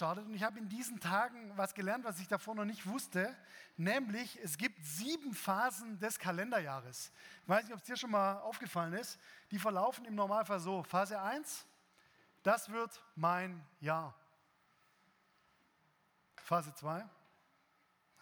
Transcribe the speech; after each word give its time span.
gestartet 0.00 0.24
und 0.24 0.34
ich 0.34 0.42
habe 0.42 0.58
in 0.58 0.66
diesen 0.66 0.98
Tagen 0.98 1.52
was 1.58 1.74
gelernt, 1.74 2.06
was 2.06 2.18
ich 2.20 2.26
davor 2.26 2.54
noch 2.54 2.64
nicht 2.64 2.86
wusste, 2.86 3.36
nämlich 3.76 4.38
es 4.42 4.56
gibt 4.56 4.82
sieben 4.82 5.34
Phasen 5.34 5.98
des 5.98 6.18
Kalenderjahres. 6.18 7.12
Ich 7.42 7.48
weiß 7.48 7.64
nicht, 7.64 7.74
ob 7.74 7.80
es 7.80 7.84
dir 7.84 7.96
schon 7.96 8.10
mal 8.10 8.38
aufgefallen 8.38 8.94
ist. 8.94 9.18
Die 9.50 9.58
verlaufen 9.58 10.06
im 10.06 10.14
Normalfall 10.14 10.58
so. 10.58 10.82
Phase 10.84 11.20
1, 11.20 11.66
das 12.42 12.70
wird 12.70 12.98
mein 13.14 13.62
Jahr. 13.78 14.14
Phase 16.44 16.74
2, 16.74 17.06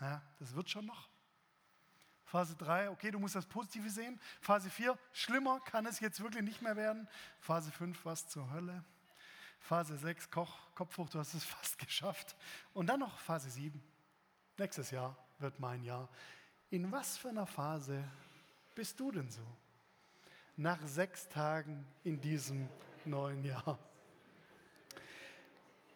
ja, 0.01 0.21
das 0.41 0.53
wird 0.57 0.69
schon 0.69 0.85
noch. 0.85 1.09
Phase 2.25 2.57
3, 2.57 2.91
okay, 2.91 3.13
du 3.13 3.21
musst 3.21 3.37
das 3.37 3.47
Positive 3.47 3.89
sehen. 3.89 4.21
Phase 4.41 4.69
4, 4.69 4.99
schlimmer 5.13 5.61
kann 5.61 5.87
es 5.87 6.01
jetzt 6.01 6.21
wirklich 6.21 6.43
nicht 6.43 6.61
mehr 6.61 6.75
werden. 6.75 7.07
Phase 7.39 7.71
5, 7.71 8.05
was 8.05 8.29
zur 8.29 8.51
Hölle. 8.51 8.85
Phase 9.61 9.97
6, 9.97 10.31
Koch, 10.31 10.59
Kopf 10.75 10.97
hoch, 10.99 11.09
du 11.09 11.19
hast 11.19 11.35
es 11.35 11.45
fast 11.57 11.79
geschafft. 11.79 12.37
Und 12.75 12.87
dann 12.87 13.01
noch 13.01 13.19
Phase 13.19 13.51
7. 13.51 13.83
Nächstes 14.57 14.91
Jahr 14.91 15.17
wird 15.39 15.59
mein 15.61 15.83
Jahr. 15.85 16.09
In 16.71 16.91
was 16.91 17.17
für 17.17 17.29
einer 17.29 17.47
Phase 17.47 18.03
bist 18.75 18.99
du 18.99 19.11
denn 19.11 19.31
so? 19.31 19.43
Nach 20.57 20.79
sechs 20.87 21.29
Tagen 21.29 21.87
in 22.05 22.21
diesem 22.21 22.69
neuen 23.05 23.45
Jahr. 23.45 23.79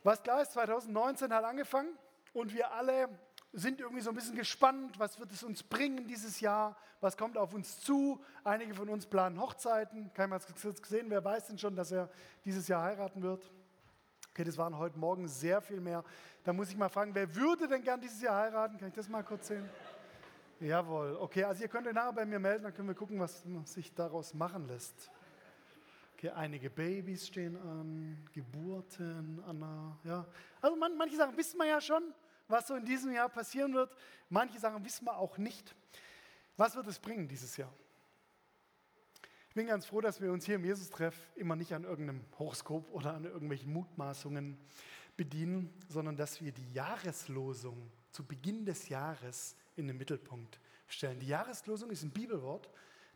Was 0.05 0.23
klar 0.23 0.43
ist, 0.43 0.53
2019 0.53 1.33
hat 1.33 1.45
angefangen 1.45 1.97
und 2.33 2.53
wir 2.53 2.73
alle 2.73 3.09
sind 3.53 3.81
irgendwie 3.81 4.01
so 4.01 4.11
ein 4.11 4.17
bisschen 4.17 4.37
gespannt, 4.37 4.99
was 4.99 5.19
wird 5.21 5.31
es 5.33 5.43
uns 5.43 5.63
bringen 5.63 6.07
dieses 6.07 6.41
Jahr, 6.41 6.77
was 7.01 7.17
kommt 7.17 7.37
auf 7.37 7.53
uns 7.53 7.81
zu. 7.81 8.23
Einige 8.45 8.75
von 8.75 8.89
uns 8.89 9.07
planen 9.07 9.41
Hochzeiten. 9.41 10.13
Keiner 10.15 10.37
hat 10.37 10.65
es 10.65 10.83
gesehen, 10.83 11.11
wer 11.11 11.23
weiß 11.23 11.49
denn 11.49 11.59
schon, 11.59 11.77
dass 11.77 11.93
er 11.93 12.09
dieses 12.45 12.67
Jahr 12.69 12.83
heiraten 12.83 13.23
wird? 13.23 13.51
Okay, 14.31 14.45
das 14.45 14.57
waren 14.57 14.79
heute 14.79 14.99
Morgen 14.99 15.29
sehr 15.29 15.61
viel 15.61 15.81
mehr. 15.81 16.03
Da 16.45 16.55
muss 16.55 16.71
ich 16.71 16.77
mal 16.77 16.89
fragen, 16.89 17.15
wer 17.15 17.35
würde 17.35 17.69
denn 17.69 17.83
gern 17.83 18.01
dieses 18.01 18.23
Jahr 18.23 18.37
heiraten? 18.37 18.79
Kann 18.79 18.89
ich 18.89 18.95
das 18.95 19.09
mal 19.09 19.23
kurz 19.23 19.49
sehen? 19.49 19.69
Jawohl, 20.59 21.17
okay, 21.21 21.45
also 21.45 21.63
ihr 21.63 21.69
könnt 21.69 21.87
euch 21.89 21.93
nachher 21.93 22.13
bei 22.13 22.25
mir 22.25 22.39
melden, 22.39 22.63
dann 22.63 22.73
können 22.73 22.87
wir 22.87 22.95
gucken, 22.95 23.19
was 23.19 23.43
sich 23.65 23.93
daraus 23.95 24.33
machen 24.33 24.67
lässt. 24.69 25.11
Okay, 26.15 26.31
einige 26.31 26.71
Babys 26.71 27.27
stehen 27.27 27.57
an, 27.57 28.29
Geburten, 28.33 29.43
Anna, 29.45 29.99
ja. 30.05 30.25
Also 30.61 30.77
man, 30.77 30.97
manche 30.97 31.17
Sachen 31.17 31.37
wissen 31.37 31.59
wir 31.59 31.67
ja 31.67 31.81
schon, 31.81 32.15
was 32.53 32.69
so 32.69 32.77
in 32.77 32.85
diesem 32.85 33.13
Jahr 33.13 33.29
passieren 33.29 33.75
wird. 33.75 33.97
Manche 34.29 34.61
Sachen 34.61 34.85
wissen 34.85 35.07
wir 35.07 35.17
auch 35.17 35.39
nicht. 35.39 35.75
Was 36.57 36.77
wird 36.77 36.87
es 36.87 36.99
bringen 36.99 37.27
dieses 37.27 37.57
Jahr? 37.57 37.73
Ich 39.49 39.55
bin 39.55 39.67
ganz 39.67 39.87
froh, 39.87 40.01
dass 40.01 40.21
wir 40.21 40.33
uns 40.33 40.47
hier 40.47 40.55
im 40.55 40.65
Jesus-Treff 40.65 41.15
immer 41.35 41.57
nicht 41.57 41.75
an 41.75 41.85
irgendeinem 41.85 42.25
Horoskop 42.39 42.91
oder 42.91 43.15
an 43.15 43.25
irgendwelchen 43.25 43.73
Mutmaßungen 43.73 44.59
bedienen, 45.17 45.73
sondern 45.89 46.17
dass 46.17 46.41
wir 46.41 46.53
die 46.53 46.73
Jahreslosung 46.73 47.91
zu 48.11 48.25
Beginn 48.25 48.65
des 48.65 48.89
Jahres 48.89 49.57
in 49.77 49.89
den 49.89 49.99
Mittelpunkt 49.99 50.61
stellen. 50.87 51.19
Die 51.21 51.29
Jahreslosung 51.29 51.91
ist 51.91 52.03
ein 52.03 52.13
Bibelwort, 52.13 52.71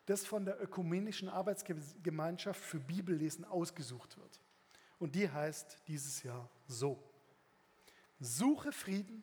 das 0.06 0.24
von 0.24 0.44
der 0.44 0.62
Ökumenischen 0.62 1.28
Arbeitsgemeinschaft 1.28 2.60
für 2.60 2.80
Bibellesen 2.80 3.44
ausgesucht 3.44 4.16
wird. 4.18 4.40
Und 4.98 5.14
die 5.14 5.30
heißt 5.30 5.78
dieses 5.88 6.22
Jahr 6.22 6.48
so. 6.66 7.05
Suche 8.18 8.72
Frieden 8.72 9.22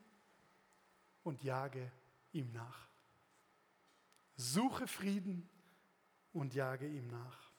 und 1.23 1.44
jage 1.44 1.91
ihm 2.31 2.52
nach. 2.52 2.89
Suche 4.36 4.88
Frieden 4.88 5.49
und 6.31 6.53
jage 6.53 6.88
ihm 6.88 7.08
nach. 7.08 7.52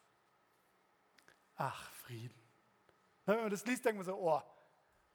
Ach, 1.56 1.90
Frieden. 1.92 2.40
Wenn 3.24 3.40
man 3.40 3.50
das 3.50 3.64
liest, 3.64 3.84
denkt 3.84 3.96
man 3.96 4.04
so, 4.04 4.16
oh, 4.16 4.42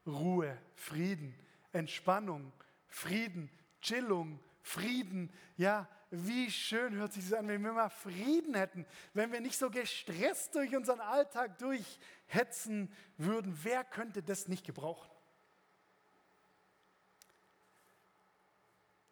Ruhe, 0.06 0.56
Frieden, 0.74 1.34
Entspannung, 1.72 2.52
Frieden, 2.88 3.50
Chillung, 3.80 4.40
Frieden. 4.62 5.32
Ja, 5.56 5.88
wie 6.10 6.50
schön 6.50 6.94
hört 6.94 7.12
sich 7.12 7.28
das 7.28 7.38
an, 7.38 7.46
wenn 7.48 7.62
wir 7.62 7.72
mal 7.72 7.88
Frieden 7.88 8.54
hätten, 8.54 8.84
wenn 9.14 9.30
wir 9.32 9.40
nicht 9.40 9.58
so 9.58 9.70
gestresst 9.70 10.54
durch 10.54 10.74
unseren 10.74 11.00
Alltag 11.00 11.58
durchhetzen 11.58 12.92
würden. 13.16 13.56
Wer 13.62 13.84
könnte 13.84 14.22
das 14.22 14.48
nicht 14.48 14.66
gebrauchen? 14.66 15.08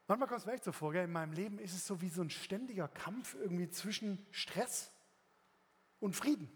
Manchmal 0.08 0.26
kommt 0.26 0.40
es 0.40 0.46
mir 0.46 0.54
echt 0.54 0.64
so 0.64 0.72
vor, 0.72 0.92
gell? 0.92 1.04
in 1.04 1.12
meinem 1.12 1.34
Leben 1.34 1.58
ist 1.58 1.74
es 1.74 1.86
so 1.86 2.00
wie 2.00 2.08
so 2.08 2.22
ein 2.22 2.30
ständiger 2.30 2.88
Kampf 2.88 3.34
irgendwie 3.34 3.68
zwischen 3.68 4.26
Stress 4.30 4.90
und 6.00 6.16
Frieden. 6.16 6.50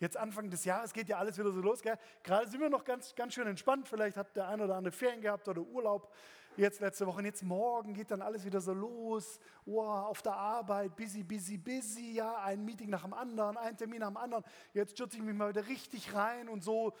Jetzt 0.00 0.16
Anfang 0.16 0.48
des 0.48 0.64
Jahres 0.64 0.94
geht 0.94 1.10
ja 1.10 1.18
alles 1.18 1.38
wieder 1.38 1.52
so 1.52 1.60
los. 1.60 1.82
Gell? 1.82 1.98
Gerade 2.22 2.48
sind 2.48 2.60
wir 2.60 2.70
noch 2.70 2.84
ganz, 2.84 3.14
ganz 3.14 3.34
schön 3.34 3.46
entspannt. 3.46 3.88
Vielleicht 3.88 4.16
hat 4.16 4.34
der 4.36 4.48
eine 4.48 4.64
oder 4.64 4.76
andere 4.76 4.92
Ferien 4.92 5.20
gehabt 5.20 5.46
oder 5.48 5.60
Urlaub 5.60 6.12
jetzt 6.56 6.80
letzte 6.80 7.06
Woche. 7.06 7.18
Und 7.18 7.26
jetzt 7.26 7.42
morgen 7.42 7.92
geht 7.92 8.10
dann 8.10 8.22
alles 8.22 8.44
wieder 8.44 8.60
so 8.62 8.72
los. 8.72 9.38
Oh, 9.66 9.82
auf 9.82 10.22
der 10.22 10.34
Arbeit, 10.34 10.96
busy, 10.96 11.22
busy, 11.22 11.58
busy. 11.58 12.14
Ja, 12.14 12.42
ein 12.42 12.64
Meeting 12.64 12.88
nach 12.88 13.02
dem 13.02 13.12
anderen, 13.12 13.58
ein 13.58 13.76
Termin 13.76 14.00
nach 14.00 14.08
dem 14.08 14.16
anderen. 14.16 14.44
Jetzt 14.72 14.92
stürze 14.92 15.18
ich 15.18 15.22
mich 15.22 15.34
mal 15.34 15.50
wieder 15.50 15.66
richtig 15.68 16.14
rein 16.14 16.48
und 16.48 16.64
so 16.64 16.94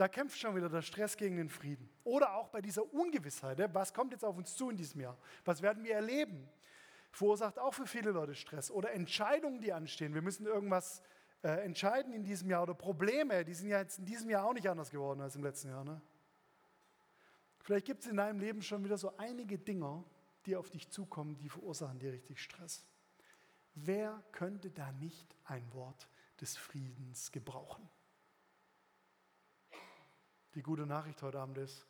da 0.00 0.08
kämpft 0.08 0.38
schon 0.38 0.56
wieder 0.56 0.70
der 0.70 0.80
Stress 0.80 1.14
gegen 1.14 1.36
den 1.36 1.50
Frieden. 1.50 1.86
Oder 2.04 2.34
auch 2.34 2.48
bei 2.48 2.62
dieser 2.62 2.90
Ungewissheit, 2.94 3.58
was 3.74 3.92
kommt 3.92 4.12
jetzt 4.12 4.24
auf 4.24 4.34
uns 4.38 4.56
zu 4.56 4.70
in 4.70 4.78
diesem 4.78 5.02
Jahr? 5.02 5.18
Was 5.44 5.60
werden 5.60 5.84
wir 5.84 5.94
erleben? 5.94 6.48
Verursacht 7.12 7.58
auch 7.58 7.74
für 7.74 7.86
viele 7.86 8.10
Leute 8.10 8.34
Stress. 8.34 8.70
Oder 8.70 8.92
Entscheidungen, 8.92 9.60
die 9.60 9.74
anstehen. 9.74 10.14
Wir 10.14 10.22
müssen 10.22 10.46
irgendwas 10.46 11.02
äh, 11.42 11.50
entscheiden 11.66 12.14
in 12.14 12.24
diesem 12.24 12.48
Jahr. 12.48 12.62
Oder 12.62 12.72
Probleme, 12.72 13.44
die 13.44 13.52
sind 13.52 13.68
ja 13.68 13.78
jetzt 13.78 13.98
in 13.98 14.06
diesem 14.06 14.30
Jahr 14.30 14.46
auch 14.46 14.54
nicht 14.54 14.70
anders 14.70 14.88
geworden 14.88 15.20
als 15.20 15.36
im 15.36 15.44
letzten 15.44 15.68
Jahr. 15.68 15.84
Ne? 15.84 16.00
Vielleicht 17.58 17.84
gibt 17.84 18.00
es 18.00 18.06
in 18.06 18.16
deinem 18.16 18.40
Leben 18.40 18.62
schon 18.62 18.82
wieder 18.82 18.96
so 18.96 19.14
einige 19.18 19.58
Dinge, 19.58 20.02
die 20.46 20.56
auf 20.56 20.70
dich 20.70 20.88
zukommen, 20.88 21.36
die 21.36 21.50
verursachen 21.50 21.98
dir 21.98 22.10
richtig 22.10 22.40
Stress. 22.42 22.86
Wer 23.74 24.24
könnte 24.32 24.70
da 24.70 24.92
nicht 24.92 25.36
ein 25.44 25.70
Wort 25.74 26.08
des 26.40 26.56
Friedens 26.56 27.32
gebrauchen? 27.32 27.86
Die 30.54 30.62
gute 30.62 30.86
Nachricht 30.86 31.22
heute 31.22 31.38
Abend 31.38 31.58
ist, 31.58 31.86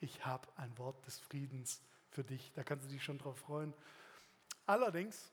ich 0.00 0.24
habe 0.24 0.48
ein 0.56 0.76
Wort 0.78 1.06
des 1.06 1.18
Friedens 1.18 1.82
für 2.10 2.24
dich. 2.24 2.52
Da 2.52 2.62
kannst 2.62 2.86
du 2.86 2.90
dich 2.90 3.02
schon 3.02 3.18
drauf 3.18 3.38
freuen. 3.38 3.74
Allerdings 4.66 5.32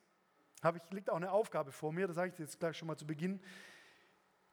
ich, 0.75 0.91
liegt 0.91 1.09
auch 1.09 1.15
eine 1.15 1.31
Aufgabe 1.31 1.71
vor 1.71 1.91
mir, 1.91 2.07
das 2.07 2.15
sage 2.15 2.29
ich 2.29 2.35
dir 2.35 2.43
jetzt 2.43 2.59
gleich 2.59 2.77
schon 2.77 2.87
mal 2.87 2.97
zu 2.97 3.05
Beginn. 3.05 3.41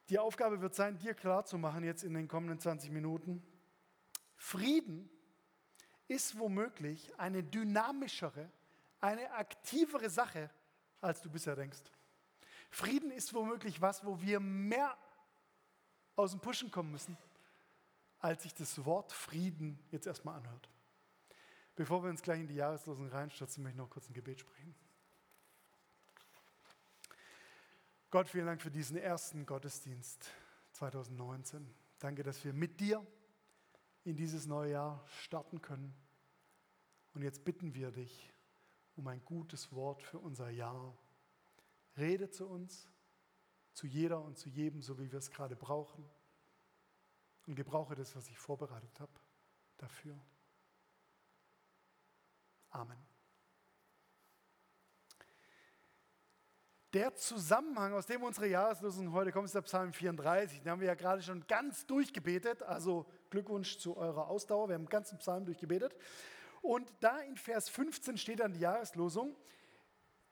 Die 0.09 0.17
Aufgabe 0.17 0.59
wird 0.61 0.73
sein, 0.73 0.97
dir 0.97 1.13
klarzumachen 1.13 1.83
jetzt 1.83 2.03
in 2.03 2.13
den 2.13 2.27
kommenden 2.27 2.59
20 2.59 2.91
Minuten, 2.91 3.43
Frieden 4.35 5.09
ist 6.07 6.39
womöglich 6.39 7.13
eine 7.19 7.43
dynamischere, 7.43 8.49
eine 9.01 9.31
aktivere 9.33 10.09
Sache, 10.09 10.49
als 11.01 11.21
du 11.21 11.29
bisher 11.29 11.55
denkst. 11.55 11.81
Frieden 12.71 13.11
ist 13.11 13.33
womöglich 13.33 13.81
was, 13.81 14.03
wo 14.05 14.19
wir 14.21 14.39
mehr 14.39 14.97
aus 16.15 16.31
dem 16.31 16.39
Pushen 16.39 16.71
kommen 16.71 16.91
müssen, 16.91 17.17
als 18.19 18.43
sich 18.43 18.53
das 18.53 18.85
Wort 18.85 19.11
Frieden 19.11 19.79
jetzt 19.91 20.05
erstmal 20.05 20.37
anhört. 20.37 20.69
Bevor 21.75 22.03
wir 22.03 22.09
uns 22.09 22.21
gleich 22.21 22.41
in 22.41 22.47
die 22.47 22.55
Jahreslosung 22.55 23.07
reinstürzen, 23.07 23.63
möchte 23.63 23.77
ich 23.77 23.81
noch 23.81 23.89
kurz 23.89 24.09
ein 24.09 24.13
Gebet 24.13 24.41
sprechen. 24.41 24.75
Gott, 28.11 28.27
vielen 28.27 28.47
Dank 28.47 28.61
für 28.61 28.71
diesen 28.71 28.97
ersten 28.97 29.45
Gottesdienst 29.45 30.29
2019. 30.73 31.73
Danke, 31.99 32.23
dass 32.23 32.43
wir 32.43 32.53
mit 32.53 32.79
dir 32.79 33.05
in 34.03 34.17
dieses 34.17 34.45
neue 34.45 34.71
Jahr 34.71 35.05
starten 35.07 35.61
können. 35.61 35.93
Und 37.13 37.21
jetzt 37.21 37.45
bitten 37.45 37.73
wir 37.75 37.91
dich 37.91 38.33
um 38.95 39.07
ein 39.07 39.23
gutes 39.23 39.71
Wort 39.71 40.03
für 40.03 40.19
unser 40.19 40.49
Jahr. 40.49 40.97
Rede 41.97 42.29
zu 42.29 42.47
uns, 42.47 42.89
zu 43.73 43.87
jeder 43.87 44.21
und 44.21 44.37
zu 44.37 44.49
jedem, 44.49 44.81
so 44.81 44.99
wie 44.99 45.11
wir 45.11 45.19
es 45.19 45.31
gerade 45.31 45.55
brauchen 45.55 46.03
und 47.49 47.55
gebrauche 47.55 47.95
das, 47.95 48.15
was 48.15 48.29
ich 48.29 48.37
vorbereitet 48.37 48.99
habe, 48.99 49.11
dafür. 49.77 50.15
Amen. 52.69 53.03
Der 56.93 57.15
Zusammenhang, 57.15 57.93
aus 57.93 58.05
dem 58.05 58.21
unsere 58.21 58.47
Jahreslosung 58.47 59.11
heute 59.13 59.31
kommt, 59.31 59.45
ist 59.45 59.55
der 59.55 59.63
Psalm 59.63 59.93
34. 59.93 60.61
Den 60.61 60.71
haben 60.71 60.79
wir 60.79 60.89
ja 60.89 60.93
gerade 60.93 61.23
schon 61.23 61.45
ganz 61.47 61.87
durchgebetet. 61.87 62.61
Also 62.61 63.07
Glückwunsch 63.31 63.79
zu 63.79 63.97
eurer 63.97 64.27
Ausdauer. 64.27 64.69
Wir 64.69 64.75
haben 64.75 64.83
den 64.83 64.89
ganzen 64.89 65.17
Psalm 65.17 65.45
durchgebetet. 65.45 65.95
Und 66.61 66.93
da 66.99 67.17
in 67.17 67.35
Vers 67.35 67.67
15 67.67 68.17
steht 68.17 68.41
dann 68.41 68.53
die 68.53 68.59
Jahreslosung. 68.59 69.35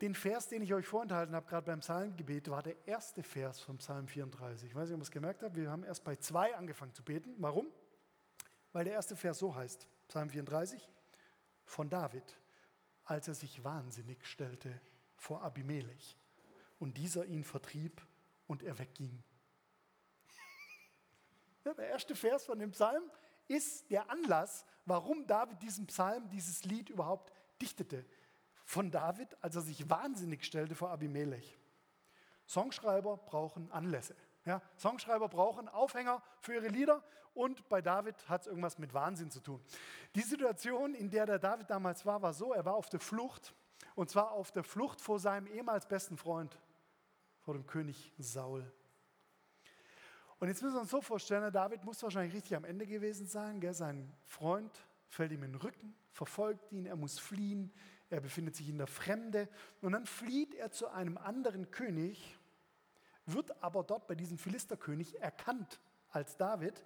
Den 0.02 0.14
Vers, 0.14 0.48
den 0.48 0.62
ich 0.62 0.74
euch 0.74 0.86
vorenthalten 0.86 1.36
habe, 1.36 1.48
gerade 1.48 1.66
beim 1.66 1.80
Psalmgebet, 1.80 2.50
war 2.50 2.62
der 2.62 2.76
erste 2.88 3.24
Vers 3.24 3.60
vom 3.60 3.78
Psalm 3.78 4.08
34. 4.08 4.70
Ich 4.70 4.76
weiß 4.76 4.90
nicht, 4.90 4.94
ob 4.94 5.00
ihr 5.00 5.04
es 5.04 5.12
gemerkt 5.12 5.42
habt, 5.42 5.56
wir 5.56 5.72
haben 5.72 5.84
erst 5.84 6.04
bei 6.04 6.16
zwei 6.18 6.56
angefangen 6.56 6.94
zu 6.94 7.04
beten. 7.04 7.34
Warum? 7.40 7.68
Weil 8.74 8.84
der 8.84 8.94
erste 8.94 9.16
Vers 9.16 9.40
so 9.40 9.56
heißt, 9.56 9.88
Psalm 10.08 10.30
34, 10.30 10.88
von 11.66 11.90
David, 11.90 12.38
als 13.06 13.28
er 13.28 13.34
sich 13.34 13.64
wahnsinnig 13.64 14.24
stellte 14.26 14.80
vor 15.16 15.42
Abimelech 15.42 16.16
und 16.78 16.98
dieser 16.98 17.26
ihn 17.26 17.44
vertrieb 17.44 18.06
und 18.46 18.64
er 18.64 18.78
wegging. 18.78 19.24
Ja, 21.66 21.74
der 21.74 21.90
erste 21.90 22.16
Vers 22.16 22.46
von 22.46 22.60
dem 22.60 22.72
Psalm 22.72 23.04
ist 23.50 23.92
der 23.92 24.10
Anlass, 24.10 24.66
warum 24.86 25.28
David 25.28 25.62
diesen 25.62 25.86
Psalm, 25.88 26.30
dieses 26.30 26.64
Lied 26.64 26.90
überhaupt 26.90 27.34
dichtete. 27.62 28.06
Von 28.68 28.92
David, 28.92 29.30
als 29.42 29.56
er 29.56 29.62
sich 29.62 29.90
wahnsinnig 29.90 30.44
stellte 30.44 30.76
vor 30.76 30.90
Abimelech. 30.90 31.58
Songschreiber 32.46 33.16
brauchen 33.16 33.72
Anlässe. 33.72 34.14
Ja, 34.44 34.62
Songschreiber 34.76 35.30
brauchen 35.30 35.70
Aufhänger 35.70 36.22
für 36.42 36.56
ihre 36.56 36.68
Lieder 36.68 37.02
und 37.34 37.70
bei 37.70 37.82
David 37.82 38.28
hat 38.28 38.42
es 38.42 38.48
irgendwas 38.48 38.78
mit 38.78 38.94
Wahnsinn 38.94 39.32
zu 39.32 39.40
tun. 39.40 39.64
Die 40.16 40.22
Situation, 40.22 40.96
in 40.96 41.10
der 41.10 41.26
der 41.26 41.40
David 41.40 41.70
damals 41.70 42.06
war, 42.06 42.22
war 42.22 42.34
so, 42.34 42.52
er 42.52 42.66
war 42.66 42.76
auf 42.76 42.90
der 42.90 43.00
Flucht 43.00 43.56
und 43.96 44.10
zwar 44.10 44.32
auf 44.32 44.52
der 44.52 44.66
Flucht 44.66 45.00
vor 45.00 45.18
seinem 45.18 45.48
ehemals 45.48 45.86
besten 45.86 46.18
Freund, 46.18 46.60
vor 47.40 47.54
dem 47.54 47.66
König 47.68 48.12
Saul. 48.18 48.70
Und 50.40 50.50
jetzt 50.50 50.62
müssen 50.62 50.76
wir 50.76 50.82
uns 50.82 50.92
so 50.92 51.02
vorstellen, 51.02 51.54
David 51.54 51.86
muss 51.86 52.04
wahrscheinlich 52.04 52.34
richtig 52.34 52.58
am 52.58 52.66
Ende 52.66 52.86
gewesen 52.86 53.28
sein. 53.28 53.62
Gell? 53.62 53.74
Sein 53.74 54.14
Freund 54.26 54.78
fällt 55.08 55.32
ihm 55.32 55.44
in 55.44 55.54
den 55.54 55.62
Rücken, 55.62 55.96
verfolgt 56.12 56.70
ihn, 56.74 56.86
er 56.86 56.98
muss 56.98 57.18
fliehen, 57.18 57.74
er 58.10 58.22
befindet 58.22 58.56
sich 58.56 58.70
in 58.70 58.78
der 58.78 58.88
Fremde 58.88 59.50
und 59.82 59.92
dann 59.92 60.06
flieht 60.06 60.56
er 60.56 60.72
zu 60.72 60.88
einem 60.88 61.18
anderen 61.18 61.72
König 61.72 62.38
wird 63.28 63.62
aber 63.62 63.84
dort 63.84 64.08
bei 64.08 64.16
diesem 64.16 64.38
Philisterkönig 64.38 65.22
erkannt 65.22 65.80
als 66.10 66.38
David. 66.38 66.84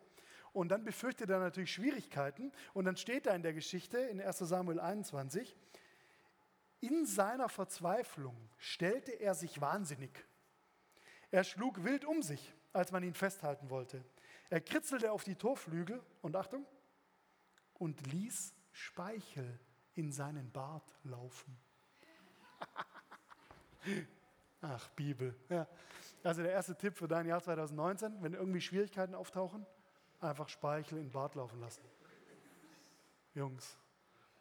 Und 0.54 0.70
dann 0.70 0.84
befürchtet 0.84 1.30
er 1.30 1.40
natürlich 1.40 1.72
Schwierigkeiten. 1.72 2.52
Und 2.74 2.86
dann 2.86 2.98
steht 2.98 3.28
da 3.28 3.34
in 3.34 3.44
der 3.44 3.54
Geschichte 3.54 3.98
in 3.98 4.20
1 4.20 4.40
Samuel 4.40 4.80
21, 4.80 5.56
in 6.82 7.06
seiner 7.06 7.48
Verzweiflung 7.48 8.36
stellte 8.58 9.12
er 9.12 9.36
sich 9.36 9.62
wahnsinnig. 9.62 10.12
Er 11.30 11.44
schlug 11.44 11.84
wild 11.84 12.06
um 12.06 12.24
sich, 12.24 12.54
als 12.74 12.92
man 12.92 13.04
ihn 13.04 13.14
festhalten 13.14 13.70
wollte. 13.70 14.04
Er 14.50 14.62
kritzelte 14.62 15.12
auf 15.12 15.24
die 15.24 15.36
Torflügel 15.36 16.02
und 16.24 16.36
Achtung, 16.36 16.66
und 17.76 18.06
ließ 18.12 18.54
Speichel 18.72 19.60
in 19.96 20.12
seinen 20.12 20.52
Bart 20.52 20.94
laufen. 21.04 21.58
Ach, 24.62 24.90
Bibel. 24.90 25.36
Ja. 25.50 25.68
Also 26.24 26.44
der 26.44 26.52
erste 26.52 26.76
Tipp 26.76 26.96
für 26.96 27.08
dein 27.08 27.26
Jahr 27.26 27.42
2019, 27.42 28.22
wenn 28.22 28.34
irgendwie 28.34 28.62
Schwierigkeiten 28.62 29.16
auftauchen, 29.16 29.66
einfach 30.20 30.48
Speichel 30.50 31.00
in 31.00 31.06
den 31.06 31.12
Bart 31.12 31.36
laufen 31.36 31.60
lassen. 31.60 31.82
Jungs, 33.34 33.78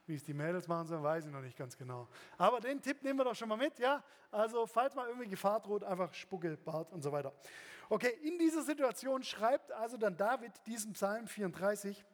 wie 0.07 0.15
es 0.15 0.25
die 0.25 0.35
Mädels 0.35 0.69
machen 0.69 0.89
sollen, 0.89 1.03
weiß 1.03 1.27
ich 1.27 1.33
noch 1.33 1.41
nicht 1.41 1.57
ganz 1.57 1.77
genau. 1.77 2.09
Aber 2.37 2.61
den 2.61 2.83
Tipp 2.83 3.03
nehmen 3.03 3.19
wir 3.19 3.25
doch 3.25 3.35
schon 3.35 3.49
mal 3.49 3.57
mit, 3.57 3.79
ja? 3.79 4.03
Also 4.31 4.67
falls 4.67 4.95
mal 4.95 5.09
irgendwie 5.09 5.29
Gefahr 5.29 5.61
droht, 5.61 5.85
einfach 5.85 6.13
Spucke, 6.13 6.57
Bart 6.57 6.93
und 6.93 7.03
so 7.03 7.13
weiter. 7.13 7.33
Okay, 7.89 8.19
in 8.23 8.39
dieser 8.39 8.63
Situation 8.63 9.23
schreibt 9.23 9.73
also 9.73 9.97
dann 9.97 10.17
David 10.17 10.53
diesen 10.67 10.93
Psalm 10.93 11.27
34. 11.27 12.05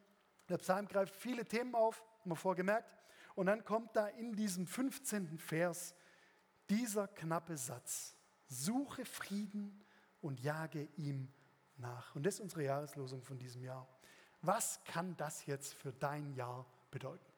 Der 0.49 0.59
Psalm 0.59 0.87
greift 0.87 1.17
viele 1.17 1.45
Themen 1.45 1.75
auf, 1.75 2.03
haben 2.21 2.31
wir 2.31 2.37
vorgemerkt. 2.37 2.97
Und 3.37 3.47
dann 3.47 3.65
kommt 3.65 3.95
da 3.95 4.09
in 4.09 4.35
diesem 4.35 4.67
15. 4.67 5.39
Vers 5.39 5.95
dieser 6.69 7.07
knappe 7.07 7.57
Satz. 7.57 8.17
Suche 8.49 9.05
Frieden 9.05 9.85
und 10.23 10.41
jage 10.41 10.89
ihm 10.97 11.31
nach. 11.77 12.15
Und 12.17 12.25
das 12.25 12.35
ist 12.35 12.41
unsere 12.41 12.65
Jahreslosung 12.65 13.23
von 13.23 13.39
diesem 13.39 13.63
Jahr. 13.63 13.87
Was 14.41 14.83
kann 14.85 15.17
das 15.19 15.45
jetzt 15.47 15.75
für 15.75 15.93
dein 15.93 16.33
Jahr 16.35 16.67
bedeuten? 16.91 17.31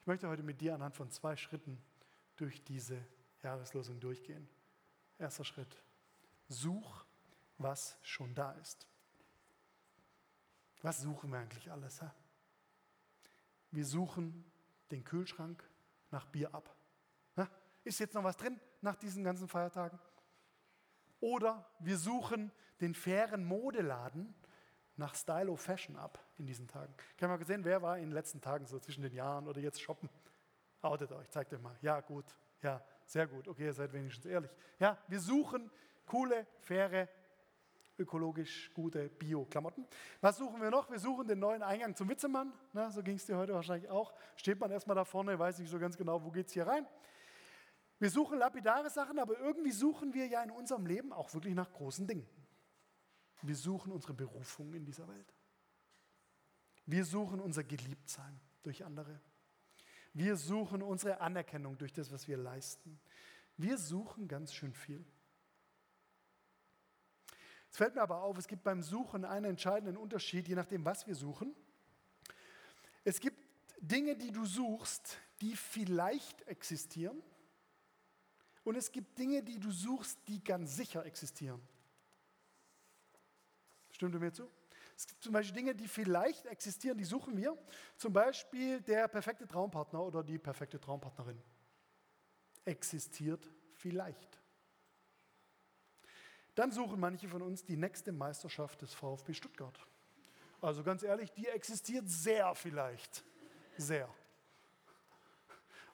Ich 0.00 0.06
möchte 0.06 0.28
heute 0.28 0.42
mit 0.42 0.60
dir 0.60 0.74
anhand 0.74 0.94
von 0.94 1.10
zwei 1.10 1.36
Schritten 1.36 1.82
durch 2.36 2.62
diese 2.64 3.02
Jahreslosung 3.42 3.98
durchgehen. 3.98 4.46
Erster 5.18 5.44
Schritt. 5.44 5.82
Such, 6.48 7.06
was 7.56 7.96
schon 8.02 8.34
da 8.34 8.52
ist. 8.52 8.86
Was 10.82 11.00
suchen 11.00 11.30
wir 11.30 11.38
eigentlich 11.38 11.70
alles? 11.70 12.02
Hä? 12.02 12.10
Wir 13.70 13.84
suchen 13.84 14.44
den 14.90 15.04
Kühlschrank 15.04 15.62
nach 16.10 16.26
Bier 16.26 16.54
ab. 16.54 16.74
Ist 17.84 17.98
jetzt 17.98 18.14
noch 18.14 18.24
was 18.24 18.36
drin 18.36 18.60
nach 18.82 18.96
diesen 18.96 19.24
ganzen 19.24 19.48
Feiertagen? 19.48 19.98
Oder 21.20 21.66
wir 21.78 21.96
suchen 21.96 22.52
den 22.80 22.94
fairen 22.94 23.44
Modeladen 23.44 24.34
nach 24.96 25.14
Style 25.14 25.50
of 25.50 25.60
Fashion 25.60 25.96
ab 25.96 26.18
in 26.38 26.46
diesen 26.46 26.68
Tagen. 26.68 26.94
Ich 27.16 27.22
habe 27.22 27.32
mal 27.32 27.38
gesehen, 27.38 27.64
wer 27.64 27.80
war 27.80 27.96
in 27.96 28.04
den 28.04 28.12
letzten 28.12 28.40
Tagen 28.40 28.66
so 28.66 28.78
zwischen 28.78 29.02
den 29.02 29.14
Jahren 29.14 29.48
oder 29.48 29.60
jetzt 29.60 29.80
shoppen? 29.80 30.10
Outet 30.82 31.12
euch, 31.12 31.30
zeigt 31.30 31.52
euch 31.52 31.60
mal. 31.60 31.76
Ja, 31.80 32.00
gut. 32.00 32.24
Ja, 32.62 32.82
sehr 33.06 33.26
gut. 33.26 33.48
Okay, 33.48 33.64
ihr 33.64 33.72
seid 33.72 33.92
wenigstens 33.92 34.26
ehrlich. 34.26 34.50
Ja, 34.78 34.98
wir 35.08 35.20
suchen 35.20 35.70
coole, 36.06 36.46
faire, 36.60 37.08
ökologisch 38.00 38.70
gute 38.74 39.08
Bio-Klamotten. 39.08 39.86
Was 40.20 40.38
suchen 40.38 40.60
wir 40.60 40.70
noch? 40.70 40.90
Wir 40.90 40.98
suchen 40.98 41.28
den 41.28 41.38
neuen 41.38 41.62
Eingang 41.62 41.94
zum 41.94 42.08
Witzemann. 42.08 42.52
Na, 42.72 42.90
so 42.90 43.02
ging 43.02 43.16
es 43.16 43.26
dir 43.26 43.36
heute 43.36 43.54
wahrscheinlich 43.54 43.88
auch. 43.90 44.12
Steht 44.36 44.58
man 44.58 44.70
erstmal 44.70 44.96
da 44.96 45.04
vorne, 45.04 45.38
weiß 45.38 45.58
nicht 45.58 45.70
so 45.70 45.78
ganz 45.78 45.96
genau, 45.96 46.24
wo 46.24 46.30
geht 46.30 46.48
es 46.48 46.52
hier 46.52 46.66
rein. 46.66 46.86
Wir 47.98 48.10
suchen 48.10 48.38
lapidare 48.38 48.88
Sachen, 48.88 49.18
aber 49.18 49.38
irgendwie 49.38 49.72
suchen 49.72 50.14
wir 50.14 50.26
ja 50.26 50.42
in 50.42 50.50
unserem 50.50 50.86
Leben 50.86 51.12
auch 51.12 51.32
wirklich 51.34 51.54
nach 51.54 51.70
großen 51.70 52.06
Dingen. 52.06 52.26
Wir 53.42 53.54
suchen 53.54 53.92
unsere 53.92 54.14
Berufung 54.14 54.72
in 54.74 54.84
dieser 54.84 55.06
Welt. 55.06 55.34
Wir 56.86 57.04
suchen 57.04 57.40
unser 57.40 57.62
Geliebtsein 57.62 58.40
durch 58.62 58.84
andere. 58.84 59.20
Wir 60.12 60.36
suchen 60.36 60.82
unsere 60.82 61.20
Anerkennung 61.20 61.78
durch 61.78 61.92
das, 61.92 62.10
was 62.10 62.26
wir 62.26 62.36
leisten. 62.36 62.98
Wir 63.56 63.78
suchen 63.78 64.26
ganz 64.26 64.54
schön 64.54 64.72
viel. 64.72 65.04
Es 67.70 67.76
fällt 67.76 67.94
mir 67.94 68.02
aber 68.02 68.22
auf, 68.22 68.36
es 68.36 68.48
gibt 68.48 68.64
beim 68.64 68.82
Suchen 68.82 69.24
einen 69.24 69.46
entscheidenden 69.46 69.96
Unterschied, 69.96 70.48
je 70.48 70.54
nachdem, 70.54 70.84
was 70.84 71.06
wir 71.06 71.14
suchen. 71.14 71.54
Es 73.04 73.20
gibt 73.20 73.38
Dinge, 73.80 74.16
die 74.16 74.32
du 74.32 74.44
suchst, 74.44 75.18
die 75.40 75.56
vielleicht 75.56 76.42
existieren 76.42 77.22
und 78.64 78.76
es 78.76 78.92
gibt 78.92 79.18
Dinge, 79.18 79.42
die 79.42 79.58
du 79.58 79.70
suchst, 79.70 80.18
die 80.28 80.42
ganz 80.42 80.76
sicher 80.76 81.04
existieren. 81.06 81.60
Stimmt 83.90 84.14
du 84.14 84.18
mir 84.18 84.32
zu? 84.32 84.50
Es 84.96 85.06
gibt 85.06 85.22
zum 85.22 85.32
Beispiel 85.32 85.54
Dinge, 85.54 85.74
die 85.74 85.88
vielleicht 85.88 86.44
existieren, 86.46 86.98
die 86.98 87.04
suchen 87.04 87.36
wir. 87.36 87.56
Zum 87.96 88.12
Beispiel 88.12 88.80
der 88.82 89.08
perfekte 89.08 89.46
Traumpartner 89.46 90.02
oder 90.02 90.22
die 90.22 90.38
perfekte 90.38 90.78
Traumpartnerin. 90.78 91.42
Existiert 92.66 93.48
vielleicht. 93.72 94.39
Dann 96.60 96.72
suchen 96.72 97.00
manche 97.00 97.28
von 97.28 97.42
uns 97.42 97.64
die 97.64 97.76
nächste 97.76 98.12
Meisterschaft 98.12 98.82
des 98.82 98.92
VfB 98.92 99.32
Stuttgart. 99.32 99.78
Also 100.60 100.82
ganz 100.82 101.02
ehrlich, 101.02 101.32
die 101.32 101.46
existiert 101.46 102.08
sehr 102.08 102.54
vielleicht. 102.54 103.24
Sehr. 103.78 104.08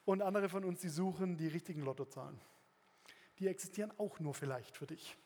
Und 0.05 0.23
andere 0.23 0.49
von 0.49 0.64
uns, 0.64 0.81
die 0.81 0.88
suchen 0.88 1.37
die 1.37 1.49
richtigen 1.49 1.83
Lottozahlen 1.83 2.41
die 3.38 3.49
existieren 3.49 3.93
auch 3.99 4.19
nur 4.21 4.35
vielleicht 4.35 4.76
für 4.76 4.87
dich. 4.87 5.17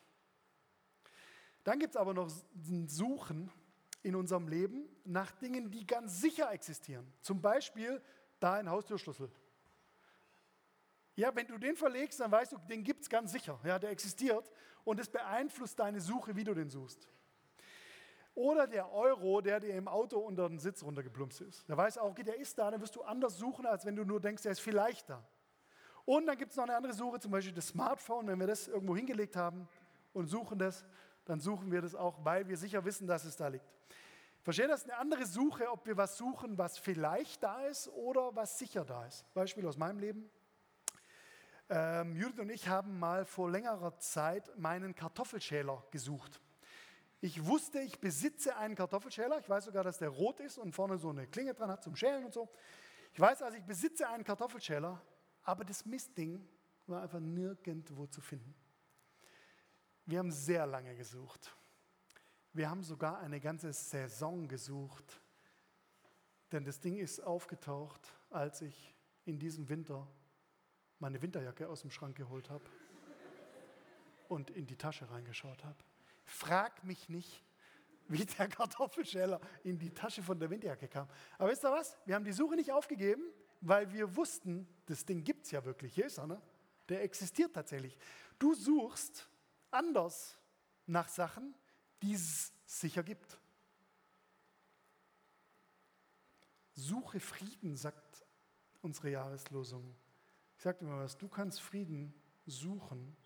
Dann 1.63 1.79
gibt 1.79 1.95
es 1.95 2.01
aber 2.01 2.13
noch 2.13 2.29
ein 2.67 2.87
Suchen 2.87 3.51
in 4.03 4.15
unserem 4.15 4.47
Leben 4.47 4.89
nach 5.05 5.31
Dingen, 5.33 5.69
die 5.69 5.85
ganz 5.85 6.19
sicher 6.19 6.51
existieren. 6.51 7.05
Zum 7.21 7.41
Beispiel 7.41 8.01
dein 8.39 8.69
Haustürschlüssel. 8.69 9.31
Ja, 11.21 11.35
wenn 11.35 11.45
du 11.45 11.59
den 11.59 11.75
verlegst, 11.75 12.19
dann 12.19 12.31
weißt 12.31 12.53
du, 12.53 12.57
den 12.67 12.83
gibt 12.83 13.03
es 13.03 13.07
ganz 13.09 13.31
sicher. 13.31 13.59
Ja, 13.63 13.77
der 13.77 13.91
existiert 13.91 14.51
und 14.83 14.99
es 14.99 15.07
beeinflusst 15.07 15.77
deine 15.77 16.01
Suche, 16.01 16.35
wie 16.35 16.43
du 16.43 16.55
den 16.55 16.71
suchst. 16.71 17.07
Oder 18.33 18.65
der 18.65 18.91
Euro, 18.91 19.39
der 19.39 19.59
dir 19.59 19.75
im 19.75 19.87
Auto 19.87 20.17
unter 20.17 20.49
den 20.49 20.57
Sitz 20.57 20.81
runtergeplumpst 20.81 21.41
ist. 21.41 21.69
Der 21.69 21.77
weiß 21.77 21.99
auch, 21.99 22.15
der 22.15 22.39
ist 22.39 22.57
da, 22.57 22.71
dann 22.71 22.81
wirst 22.81 22.95
du 22.95 23.03
anders 23.03 23.37
suchen, 23.37 23.67
als 23.67 23.85
wenn 23.85 23.95
du 23.95 24.03
nur 24.03 24.19
denkst, 24.19 24.41
der 24.41 24.53
ist 24.53 24.61
vielleicht 24.61 25.11
da. 25.11 25.23
Und 26.05 26.25
dann 26.25 26.39
gibt 26.39 26.53
es 26.53 26.57
noch 26.57 26.63
eine 26.63 26.75
andere 26.75 26.93
Suche, 26.93 27.19
zum 27.19 27.29
Beispiel 27.29 27.53
das 27.53 27.67
Smartphone. 27.67 28.25
Wenn 28.25 28.39
wir 28.39 28.47
das 28.47 28.67
irgendwo 28.67 28.95
hingelegt 28.95 29.35
haben 29.35 29.69
und 30.13 30.25
suchen 30.25 30.57
das, 30.57 30.83
dann 31.25 31.39
suchen 31.39 31.71
wir 31.71 31.83
das 31.83 31.93
auch, 31.93 32.25
weil 32.25 32.47
wir 32.47 32.57
sicher 32.57 32.83
wissen, 32.83 33.05
dass 33.05 33.25
es 33.25 33.35
da 33.35 33.47
liegt. 33.47 33.71
Verstehen 34.41 34.69
das? 34.69 34.85
Eine 34.85 34.97
andere 34.97 35.27
Suche, 35.27 35.69
ob 35.69 35.85
wir 35.85 35.97
was 35.97 36.17
suchen, 36.17 36.57
was 36.57 36.79
vielleicht 36.79 37.43
da 37.43 37.67
ist 37.67 37.89
oder 37.89 38.35
was 38.35 38.57
sicher 38.57 38.83
da 38.83 39.05
ist. 39.05 39.31
Beispiel 39.35 39.67
aus 39.67 39.77
meinem 39.77 39.99
Leben. 39.99 40.27
Ähm, 41.73 42.17
Judith 42.17 42.39
und 42.39 42.49
ich 42.49 42.67
haben 42.67 42.99
mal 42.99 43.23
vor 43.23 43.49
längerer 43.49 43.97
Zeit 43.97 44.51
meinen 44.59 44.93
Kartoffelschäler 44.93 45.81
gesucht. 45.89 46.41
Ich 47.21 47.45
wusste, 47.45 47.79
ich 47.79 47.97
besitze 48.01 48.57
einen 48.57 48.75
Kartoffelschäler. 48.75 49.39
Ich 49.39 49.47
weiß 49.47 49.65
sogar, 49.65 49.85
dass 49.85 49.97
der 49.97 50.09
rot 50.09 50.41
ist 50.41 50.57
und 50.57 50.73
vorne 50.73 50.97
so 50.97 51.11
eine 51.11 51.27
Klinge 51.27 51.53
dran 51.53 51.71
hat 51.71 51.81
zum 51.81 51.95
Schälen 51.95 52.25
und 52.25 52.33
so. 52.33 52.49
Ich 53.13 53.19
weiß 53.21 53.41
also, 53.41 53.57
ich 53.57 53.63
besitze 53.63 54.09
einen 54.09 54.25
Kartoffelschäler, 54.25 55.01
aber 55.43 55.63
das 55.63 55.85
Mistding 55.85 56.45
war 56.87 57.03
einfach 57.03 57.21
nirgendwo 57.21 58.05
zu 58.05 58.19
finden. 58.19 58.53
Wir 60.05 60.19
haben 60.19 60.31
sehr 60.31 60.65
lange 60.65 60.93
gesucht. 60.97 61.55
Wir 62.51 62.69
haben 62.69 62.83
sogar 62.83 63.19
eine 63.19 63.39
ganze 63.39 63.71
Saison 63.71 64.45
gesucht. 64.49 65.21
Denn 66.51 66.65
das 66.65 66.81
Ding 66.81 66.97
ist 66.97 67.21
aufgetaucht, 67.21 68.13
als 68.29 68.61
ich 68.61 68.93
in 69.23 69.39
diesem 69.39 69.69
Winter 69.69 70.05
meine 71.01 71.21
Winterjacke 71.21 71.67
aus 71.67 71.81
dem 71.81 71.91
Schrank 71.91 72.15
geholt 72.15 72.49
habe 72.49 72.63
und 74.29 74.51
in 74.51 74.65
die 74.65 74.77
Tasche 74.77 75.09
reingeschaut 75.09 75.63
habe. 75.63 75.83
Frag 76.23 76.83
mich 76.83 77.09
nicht, 77.09 77.43
wie 78.07 78.25
der 78.25 78.47
Kartoffelschäler 78.47 79.41
in 79.63 79.77
die 79.79 79.93
Tasche 79.93 80.21
von 80.21 80.39
der 80.39 80.49
Winterjacke 80.49 80.87
kam. 80.87 81.09
Aber 81.37 81.49
wisst 81.49 81.65
ihr 81.65 81.71
was? 81.71 81.97
Wir 82.05 82.15
haben 82.15 82.23
die 82.23 82.31
Suche 82.31 82.55
nicht 82.55 82.71
aufgegeben, 82.71 83.23
weil 83.61 83.91
wir 83.91 84.15
wussten, 84.15 84.67
das 84.85 85.05
Ding 85.05 85.23
gibt 85.23 85.45
es 85.45 85.51
ja 85.51 85.65
wirklich. 85.65 85.93
Hier 85.93 86.05
ist 86.05 86.17
er, 86.17 86.27
ne? 86.27 86.41
Der 86.87 87.03
existiert 87.03 87.53
tatsächlich. 87.53 87.97
Du 88.37 88.53
suchst 88.53 89.27
anders 89.71 90.37
nach 90.85 91.07
Sachen, 91.07 91.55
die 92.01 92.13
es 92.13 92.53
sicher 92.65 93.03
gibt. 93.03 93.39
Suche 96.73 97.19
Frieden, 97.19 97.75
sagt 97.75 98.25
unsere 98.81 99.09
Jahreslosung. 99.11 99.95
Ich 100.61 100.63
sage 100.63 100.77
dir 100.77 100.85
mal 100.85 101.03
was, 101.03 101.17
du 101.17 101.27
kannst 101.27 101.59
Frieden 101.59 102.13
suchen, 102.45 103.17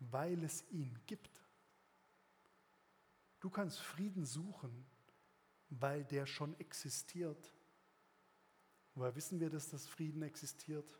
weil 0.00 0.42
es 0.42 0.68
ihn 0.72 0.98
gibt. 1.06 1.40
Du 3.38 3.50
kannst 3.50 3.78
Frieden 3.78 4.24
suchen, 4.24 4.84
weil 5.70 6.04
der 6.04 6.26
schon 6.26 6.58
existiert. 6.58 7.54
Woher 8.96 9.14
wissen 9.14 9.38
wir, 9.38 9.48
dass 9.48 9.70
das 9.70 9.86
Frieden 9.86 10.22
existiert? 10.22 10.98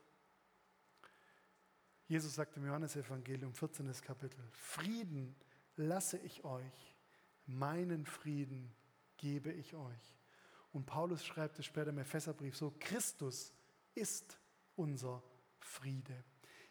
Jesus 2.07 2.37
sagt 2.37 2.57
im 2.57 2.67
Johannesevangelium 2.67 3.53
14. 3.53 3.93
Kapitel, 4.03 4.49
Frieden 4.53 5.35
lasse 5.75 6.19
ich 6.19 6.45
euch, 6.45 6.97
meinen 7.45 8.07
Frieden 8.07 8.73
gebe 9.17 9.51
ich 9.53 9.75
euch. 9.75 10.17
Und 10.71 10.87
Paulus 10.87 11.25
schreibt 11.25 11.59
es 11.59 11.67
später 11.67 11.91
im 11.91 11.99
Epheserbrief 11.99 12.57
so, 12.57 12.73
Christus 12.79 13.53
ist 13.97 14.39
unser 14.77 15.25
Friede. 15.67 16.25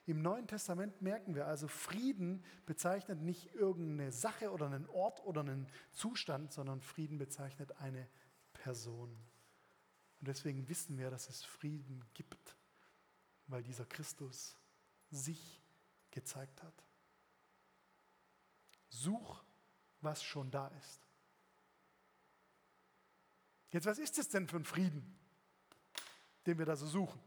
Im 0.05 0.21
Neuen 0.21 0.47
Testament 0.47 1.01
merken 1.01 1.33
wir 1.35 1.47
also, 1.47 1.67
Frieden 1.67 2.43
bezeichnet 2.65 3.21
nicht 3.21 3.53
irgendeine 3.55 4.11
Sache 4.11 4.51
oder 4.51 4.67
einen 4.67 4.87
Ort 4.87 5.23
oder 5.25 5.41
einen 5.41 5.67
Zustand, 5.91 6.53
sondern 6.53 6.81
Frieden 6.81 7.17
bezeichnet 7.17 7.75
eine 7.77 8.07
Person. 8.53 9.09
Und 10.19 10.27
deswegen 10.27 10.67
wissen 10.69 10.97
wir, 10.97 11.09
dass 11.09 11.27
es 11.29 11.43
Frieden 11.43 12.05
gibt, 12.13 12.55
weil 13.47 13.63
dieser 13.63 13.85
Christus 13.85 14.55
sich 15.09 15.61
gezeigt 16.11 16.61
hat. 16.61 16.85
Such, 18.89 19.43
was 20.01 20.23
schon 20.23 20.51
da 20.51 20.67
ist. 20.67 21.07
Jetzt, 23.71 23.87
was 23.87 23.97
ist 23.97 24.17
es 24.19 24.29
denn 24.29 24.47
für 24.47 24.57
ein 24.57 24.65
Frieden, 24.65 25.19
den 26.45 26.59
wir 26.59 26.65
da 26.65 26.75
so 26.75 26.87
suchen? 26.87 27.19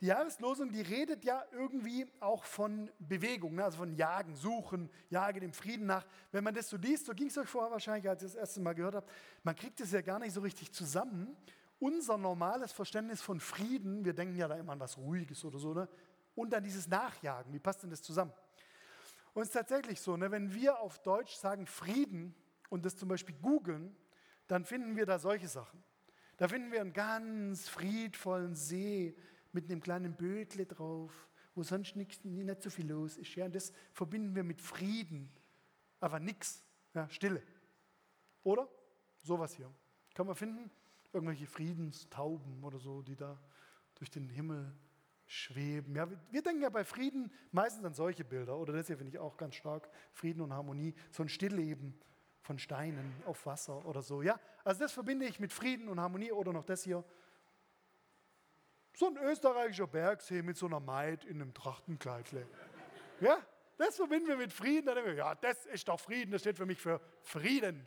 Die 0.00 0.06
Jahreslosung, 0.06 0.72
die 0.72 0.80
redet 0.80 1.26
ja 1.26 1.44
irgendwie 1.52 2.06
auch 2.20 2.44
von 2.44 2.90
Bewegung, 2.98 3.56
ne? 3.56 3.64
also 3.64 3.78
von 3.78 3.94
Jagen, 3.94 4.34
Suchen, 4.34 4.88
Jage 5.10 5.40
dem 5.40 5.52
Frieden 5.52 5.84
nach. 5.84 6.06
Wenn 6.32 6.42
man 6.42 6.54
das 6.54 6.70
so 6.70 6.78
liest, 6.78 7.04
so 7.04 7.12
ging 7.12 7.26
es 7.26 7.36
euch 7.36 7.48
vorher 7.48 7.70
wahrscheinlich, 7.70 8.08
als 8.08 8.22
ihr 8.22 8.28
das 8.28 8.34
erste 8.34 8.60
Mal 8.60 8.74
gehört 8.74 8.94
habt, 8.94 9.10
man 9.42 9.54
kriegt 9.54 9.78
es 9.80 9.92
ja 9.92 10.00
gar 10.00 10.18
nicht 10.18 10.32
so 10.32 10.40
richtig 10.40 10.72
zusammen. 10.72 11.36
Unser 11.78 12.16
normales 12.16 12.72
Verständnis 12.72 13.20
von 13.20 13.40
Frieden, 13.40 14.04
wir 14.04 14.14
denken 14.14 14.36
ja 14.36 14.48
da 14.48 14.56
immer 14.56 14.72
an 14.72 14.80
was 14.80 14.96
Ruhiges 14.96 15.44
oder 15.44 15.58
so, 15.58 15.74
ne? 15.74 15.86
und 16.34 16.50
dann 16.50 16.64
dieses 16.64 16.88
Nachjagen. 16.88 17.52
Wie 17.52 17.58
passt 17.58 17.82
denn 17.82 17.90
das 17.90 18.00
zusammen? 18.00 18.32
Und 19.34 19.42
es 19.42 19.48
ist 19.48 19.54
tatsächlich 19.54 20.00
so, 20.00 20.16
ne? 20.16 20.30
wenn 20.30 20.54
wir 20.54 20.78
auf 20.78 20.98
Deutsch 21.00 21.34
sagen 21.34 21.66
Frieden 21.66 22.34
und 22.70 22.86
das 22.86 22.96
zum 22.96 23.10
Beispiel 23.10 23.34
googeln, 23.42 23.94
dann 24.46 24.64
finden 24.64 24.96
wir 24.96 25.04
da 25.04 25.18
solche 25.18 25.48
Sachen. 25.48 25.84
Da 26.38 26.48
finden 26.48 26.72
wir 26.72 26.80
einen 26.80 26.94
ganz 26.94 27.68
friedvollen 27.68 28.56
See, 28.56 29.14
mit 29.52 29.70
einem 29.70 29.80
kleinen 29.80 30.16
Bötle 30.16 30.66
drauf, 30.66 31.28
wo 31.54 31.62
sonst 31.62 31.96
nichts, 31.96 32.24
nicht 32.24 32.62
so 32.62 32.70
viel 32.70 32.88
los 32.90 33.16
ist. 33.16 33.34
Ja, 33.34 33.46
und 33.46 33.54
das 33.54 33.72
verbinden 33.92 34.34
wir 34.34 34.44
mit 34.44 34.60
Frieden, 34.60 35.30
aber 35.98 36.20
nichts, 36.20 36.64
ja, 36.94 37.08
Stille. 37.08 37.42
Oder? 38.42 38.68
Sowas 39.22 39.54
hier. 39.54 39.70
Kann 40.14 40.26
man 40.26 40.34
finden? 40.34 40.70
Irgendwelche 41.12 41.46
Friedenstauben 41.46 42.62
oder 42.64 42.78
so, 42.78 43.02
die 43.02 43.16
da 43.16 43.38
durch 43.94 44.10
den 44.10 44.28
Himmel 44.28 44.72
schweben. 45.26 45.94
Ja, 45.94 46.08
wir 46.30 46.42
denken 46.42 46.62
ja 46.62 46.70
bei 46.70 46.84
Frieden 46.84 47.30
meistens 47.52 47.84
an 47.84 47.94
solche 47.94 48.24
Bilder. 48.24 48.56
Oder 48.58 48.72
das 48.72 48.88
hier 48.88 48.96
finde 48.96 49.12
ich 49.12 49.18
auch 49.18 49.36
ganz 49.36 49.54
stark. 49.54 49.88
Frieden 50.12 50.40
und 50.40 50.52
Harmonie. 50.52 50.94
So 51.10 51.22
ein 51.22 51.28
Stillleben 51.28 51.94
von 52.40 52.58
Steinen 52.58 53.12
auf 53.26 53.46
Wasser 53.46 53.84
oder 53.86 54.02
so. 54.02 54.22
Ja, 54.22 54.40
also 54.64 54.80
das 54.80 54.92
verbinde 54.92 55.26
ich 55.26 55.38
mit 55.38 55.52
Frieden 55.52 55.88
und 55.88 56.00
Harmonie. 56.00 56.32
Oder 56.32 56.52
noch 56.52 56.64
das 56.64 56.82
hier. 56.82 57.04
So 58.94 59.06
ein 59.06 59.16
österreichischer 59.16 59.86
Bergsee 59.86 60.42
mit 60.42 60.56
so 60.56 60.66
einer 60.66 60.80
Maid 60.80 61.24
in 61.24 61.40
einem 61.40 61.54
Trachtenkleidle. 61.54 62.46
Ja, 63.20 63.38
das 63.78 63.96
verbinden 63.96 64.28
wir 64.28 64.36
mit 64.36 64.52
Frieden. 64.52 64.86
Dann 64.86 65.04
wir, 65.04 65.14
ja, 65.14 65.34
das 65.34 65.66
ist 65.66 65.88
doch 65.88 65.98
Frieden, 65.98 66.32
das 66.32 66.42
steht 66.42 66.56
für 66.56 66.66
mich 66.66 66.80
für 66.80 67.00
Frieden. 67.22 67.86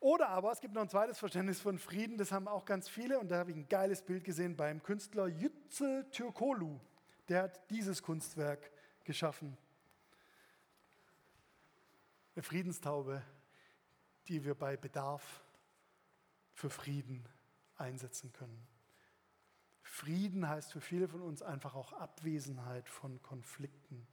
Oder 0.00 0.28
aber 0.28 0.52
es 0.52 0.60
gibt 0.60 0.74
noch 0.74 0.82
ein 0.82 0.88
zweites 0.88 1.18
Verständnis 1.18 1.60
von 1.60 1.78
Frieden, 1.78 2.18
das 2.18 2.30
haben 2.30 2.46
auch 2.46 2.64
ganz 2.64 2.88
viele 2.88 3.18
und 3.18 3.28
da 3.28 3.38
habe 3.38 3.50
ich 3.50 3.56
ein 3.56 3.68
geiles 3.68 4.00
Bild 4.02 4.22
gesehen 4.22 4.56
beim 4.56 4.82
Künstler 4.82 5.26
Yücel 5.26 6.08
Türkolu. 6.10 6.78
Der 7.28 7.42
hat 7.42 7.68
dieses 7.70 8.02
Kunstwerk 8.02 8.70
geschaffen. 9.04 9.58
Eine 12.36 12.42
Friedenstaube, 12.44 13.22
die 14.28 14.44
wir 14.44 14.54
bei 14.54 14.76
Bedarf 14.76 15.42
für 16.54 16.70
Frieden 16.70 17.28
einsetzen 17.80 18.32
können. 18.32 18.66
Frieden 19.82 20.48
heißt 20.48 20.72
für 20.72 20.80
viele 20.80 21.08
von 21.08 21.22
uns 21.22 21.42
einfach 21.42 21.74
auch 21.74 21.92
Abwesenheit 21.92 22.88
von 22.88 23.20
Konflikten. 23.22 24.06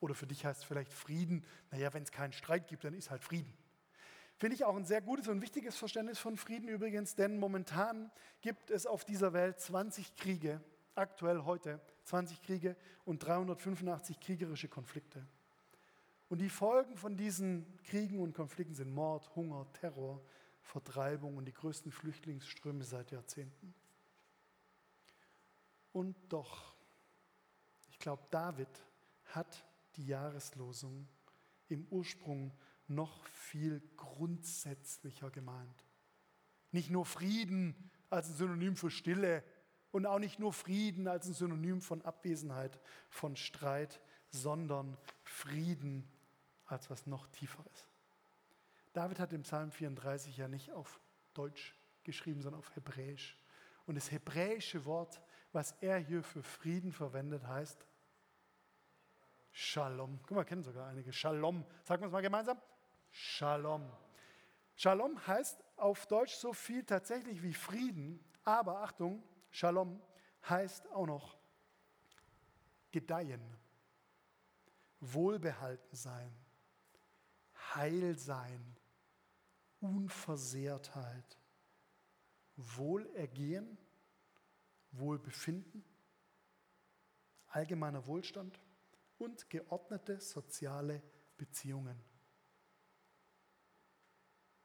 Oder 0.00 0.14
für 0.14 0.26
dich 0.26 0.44
heißt 0.44 0.64
vielleicht 0.64 0.92
Frieden, 0.92 1.44
naja, 1.70 1.92
wenn 1.92 2.02
es 2.02 2.10
keinen 2.10 2.32
Streit 2.32 2.66
gibt, 2.68 2.84
dann 2.84 2.94
ist 2.94 3.10
halt 3.10 3.22
Frieden. 3.22 3.52
Finde 4.38 4.56
ich 4.56 4.64
auch 4.64 4.74
ein 4.74 4.86
sehr 4.86 5.02
gutes 5.02 5.28
und 5.28 5.42
wichtiges 5.42 5.76
Verständnis 5.76 6.18
von 6.18 6.38
Frieden 6.38 6.68
übrigens, 6.68 7.14
denn 7.14 7.38
momentan 7.38 8.10
gibt 8.40 8.70
es 8.70 8.86
auf 8.86 9.04
dieser 9.04 9.34
Welt 9.34 9.60
20 9.60 10.16
Kriege, 10.16 10.62
aktuell 10.94 11.44
heute 11.44 11.78
20 12.04 12.42
Kriege 12.42 12.74
und 13.04 13.18
385 13.18 14.18
kriegerische 14.18 14.68
Konflikte. 14.68 15.26
Und 16.30 16.38
die 16.38 16.48
Folgen 16.48 16.96
von 16.96 17.16
diesen 17.16 17.66
Kriegen 17.84 18.20
und 18.20 18.34
Konflikten 18.34 18.74
sind 18.74 18.94
Mord, 18.94 19.34
Hunger, 19.36 19.66
Terror, 19.74 20.22
Vertreibung 20.62 21.36
und 21.36 21.44
die 21.46 21.52
größten 21.52 21.92
Flüchtlingsströme 21.92 22.84
seit 22.84 23.10
Jahrzehnten. 23.10 23.74
Und 25.92 26.16
doch, 26.28 26.74
ich 27.88 27.98
glaube, 27.98 28.22
David 28.30 28.68
hat 29.24 29.66
die 29.96 30.06
Jahreslosung 30.06 31.08
im 31.68 31.86
Ursprung 31.90 32.52
noch 32.86 33.24
viel 33.26 33.80
grundsätzlicher 33.96 35.30
gemeint. 35.30 35.84
Nicht 36.72 36.90
nur 36.90 37.06
Frieden 37.06 37.90
als 38.10 38.28
ein 38.28 38.36
Synonym 38.36 38.76
für 38.76 38.90
Stille 38.90 39.44
und 39.90 40.06
auch 40.06 40.18
nicht 40.18 40.38
nur 40.38 40.52
Frieden 40.52 41.08
als 41.08 41.26
ein 41.26 41.34
Synonym 41.34 41.80
von 41.80 42.02
Abwesenheit, 42.02 42.80
von 43.08 43.36
Streit, 43.36 44.00
sondern 44.30 44.96
Frieden 45.24 46.08
als 46.64 46.90
was 46.90 47.06
noch 47.06 47.26
Tieferes. 47.28 47.89
David 48.92 49.20
hat 49.20 49.32
im 49.32 49.42
Psalm 49.42 49.70
34 49.70 50.36
ja 50.36 50.48
nicht 50.48 50.72
auf 50.72 51.00
Deutsch 51.34 51.76
geschrieben, 52.02 52.42
sondern 52.42 52.58
auf 52.60 52.74
Hebräisch. 52.74 53.38
Und 53.86 53.94
das 53.94 54.10
hebräische 54.10 54.84
Wort, 54.84 55.20
was 55.52 55.72
er 55.80 55.98
hier 55.98 56.22
für 56.22 56.42
Frieden 56.42 56.92
verwendet, 56.92 57.46
heißt 57.46 57.86
Shalom. 59.52 60.20
Guck 60.22 60.36
mal, 60.36 60.44
kennen 60.44 60.62
sogar 60.62 60.88
einige. 60.88 61.12
Shalom. 61.12 61.64
Sagen 61.82 62.02
wir 62.02 62.06
es 62.06 62.12
mal 62.12 62.22
gemeinsam. 62.22 62.60
Shalom. 63.10 63.90
Shalom 64.76 65.26
heißt 65.26 65.62
auf 65.76 66.06
Deutsch 66.06 66.34
so 66.34 66.52
viel 66.52 66.84
tatsächlich 66.84 67.42
wie 67.42 67.52
Frieden, 67.52 68.24
aber 68.44 68.82
Achtung, 68.82 69.22
Shalom 69.50 70.00
heißt 70.48 70.88
auch 70.92 71.06
noch 71.06 71.36
gedeihen, 72.90 73.42
wohlbehalten 75.00 75.94
sein, 75.96 76.34
heil 77.74 78.16
sein, 78.16 78.76
Unversehrtheit, 79.80 81.38
Wohlergehen, 82.56 83.78
Wohlbefinden, 84.92 85.84
allgemeiner 87.46 88.06
Wohlstand 88.06 88.60
und 89.18 89.48
geordnete 89.50 90.20
soziale 90.20 91.02
Beziehungen. 91.36 91.98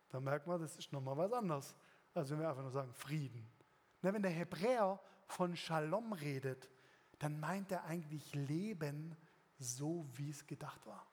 Da 0.10 0.20
merkt 0.20 0.48
man, 0.48 0.62
das 0.62 0.78
ist 0.78 0.92
nochmal 0.92 1.18
was 1.18 1.34
anderes, 1.34 1.76
als 2.14 2.30
wenn 2.30 2.40
wir 2.40 2.50
einfach 2.50 2.62
nur 2.62 2.72
sagen 2.72 2.94
Frieden. 2.94 3.50
wenn 4.02 4.22
der 4.22 4.32
Hebräer 4.32 5.02
von 5.28 5.56
Shalom 5.56 6.14
redet, 6.14 6.70
dann 7.20 7.40
meint 7.40 7.72
er 7.72 7.86
eigentlich 7.86 8.34
Leben 8.34 9.16
so, 9.58 10.08
wie 10.14 10.30
es 10.30 10.46
gedacht 10.46 10.86
war. 10.86 11.08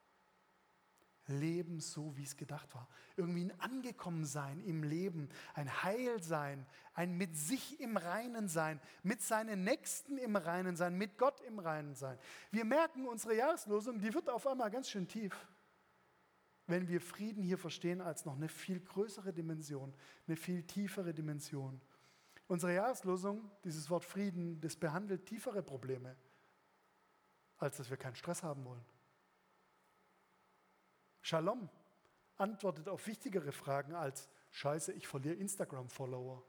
Leben 1.27 1.81
so, 1.81 2.17
wie 2.17 2.25
es 2.25 2.37
gedacht 2.37 2.75
war. 2.75 2.89
Irgendwie 3.17 3.45
ein 3.45 3.61
Angekommensein 3.61 4.61
im 4.61 4.83
Leben, 4.83 5.29
ein 5.55 5.83
Heilsein, 5.83 6.67
ein 6.95 7.17
mit 7.17 7.37
sich 7.37 7.81
im 7.81 7.97
Reinen 7.97 8.49
sein, 8.49 8.81
mit 9.03 9.23
seinen 9.23 9.65
Nächsten 9.65 10.19
im 10.19 10.37
Reinen 10.37 10.77
sein, 10.77 10.97
mit 10.97 11.19
Gott 11.19 11.41
im 11.43 11.59
Reinen 11.59 11.95
sein. 11.95 12.19
Wir 12.51 12.65
merken, 12.65 13.07
unsere 13.07 13.37
Jahreslosung, 13.37 14.01
die 14.01 14.13
wird 14.13 14.29
auf 14.29 14.47
einmal 14.47 14.71
ganz 14.71 14.89
schön 14.91 15.07
tief. 15.09 15.35
wenn 16.67 16.89
wir 16.89 17.01
Frieden 17.01 17.43
hier 17.43 17.59
verstehen 17.59 18.01
als 18.01 18.25
noch 18.25 18.37
eine 18.37 18.49
viel 18.49 18.81
größere 18.81 19.33
Dimension, 19.33 19.93
eine 20.27 20.37
viel 20.37 20.63
tiefere 20.63 21.13
Dimension. 21.13 21.81
Unsere 22.47 22.75
Jahreslosung, 22.75 23.51
dieses 23.65 23.91
Wort 23.91 24.05
Frieden, 24.05 24.61
das 24.61 24.77
behandelt 24.77 25.27
tiefere 25.27 25.63
Probleme, 25.63 26.17
als 27.59 27.77
dass 27.77 27.91
wir 27.91 27.97
keinen 27.97 28.15
Stress 28.15 28.43
haben 28.43 28.65
wollen. 28.65 28.85
Shalom 31.23 31.71
antwortet 32.37 32.89
auf 32.89 33.07
wichtigere 33.07 33.53
Fragen 33.53 33.95
als 33.95 34.29
Scheiße, 34.51 34.93
ich 34.93 35.07
verliere 35.07 35.37
Instagram-Follower. 35.37 36.45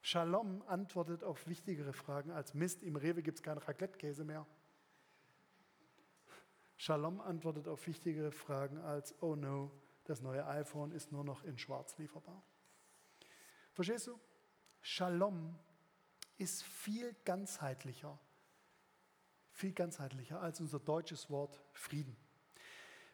Shalom 0.00 0.62
antwortet 0.68 1.24
auf 1.24 1.46
wichtigere 1.48 1.92
Fragen 1.92 2.30
als 2.30 2.54
Mist, 2.54 2.82
im 2.82 2.96
Rewe 2.96 3.22
gibt 3.22 3.38
es 3.38 3.42
keinen 3.42 3.58
Raclette-Käse 3.58 4.24
mehr. 4.24 4.46
Shalom 6.76 7.20
antwortet 7.20 7.66
auf 7.68 7.86
wichtigere 7.86 8.30
Fragen 8.30 8.78
als 8.78 9.20
Oh 9.20 9.34
no, 9.34 9.72
das 10.04 10.20
neue 10.20 10.46
iPhone 10.46 10.92
ist 10.92 11.10
nur 11.10 11.24
noch 11.24 11.42
in 11.42 11.58
Schwarz 11.58 11.98
lieferbar. 11.98 12.42
Verstehst 13.72 14.06
du? 14.06 14.18
Shalom 14.80 15.58
ist 16.38 16.62
viel 16.62 17.14
ganzheitlicher, 17.24 18.18
viel 19.50 19.72
ganzheitlicher 19.72 20.40
als 20.40 20.60
unser 20.60 20.78
deutsches 20.78 21.30
Wort 21.30 21.60
Frieden. 21.72 22.16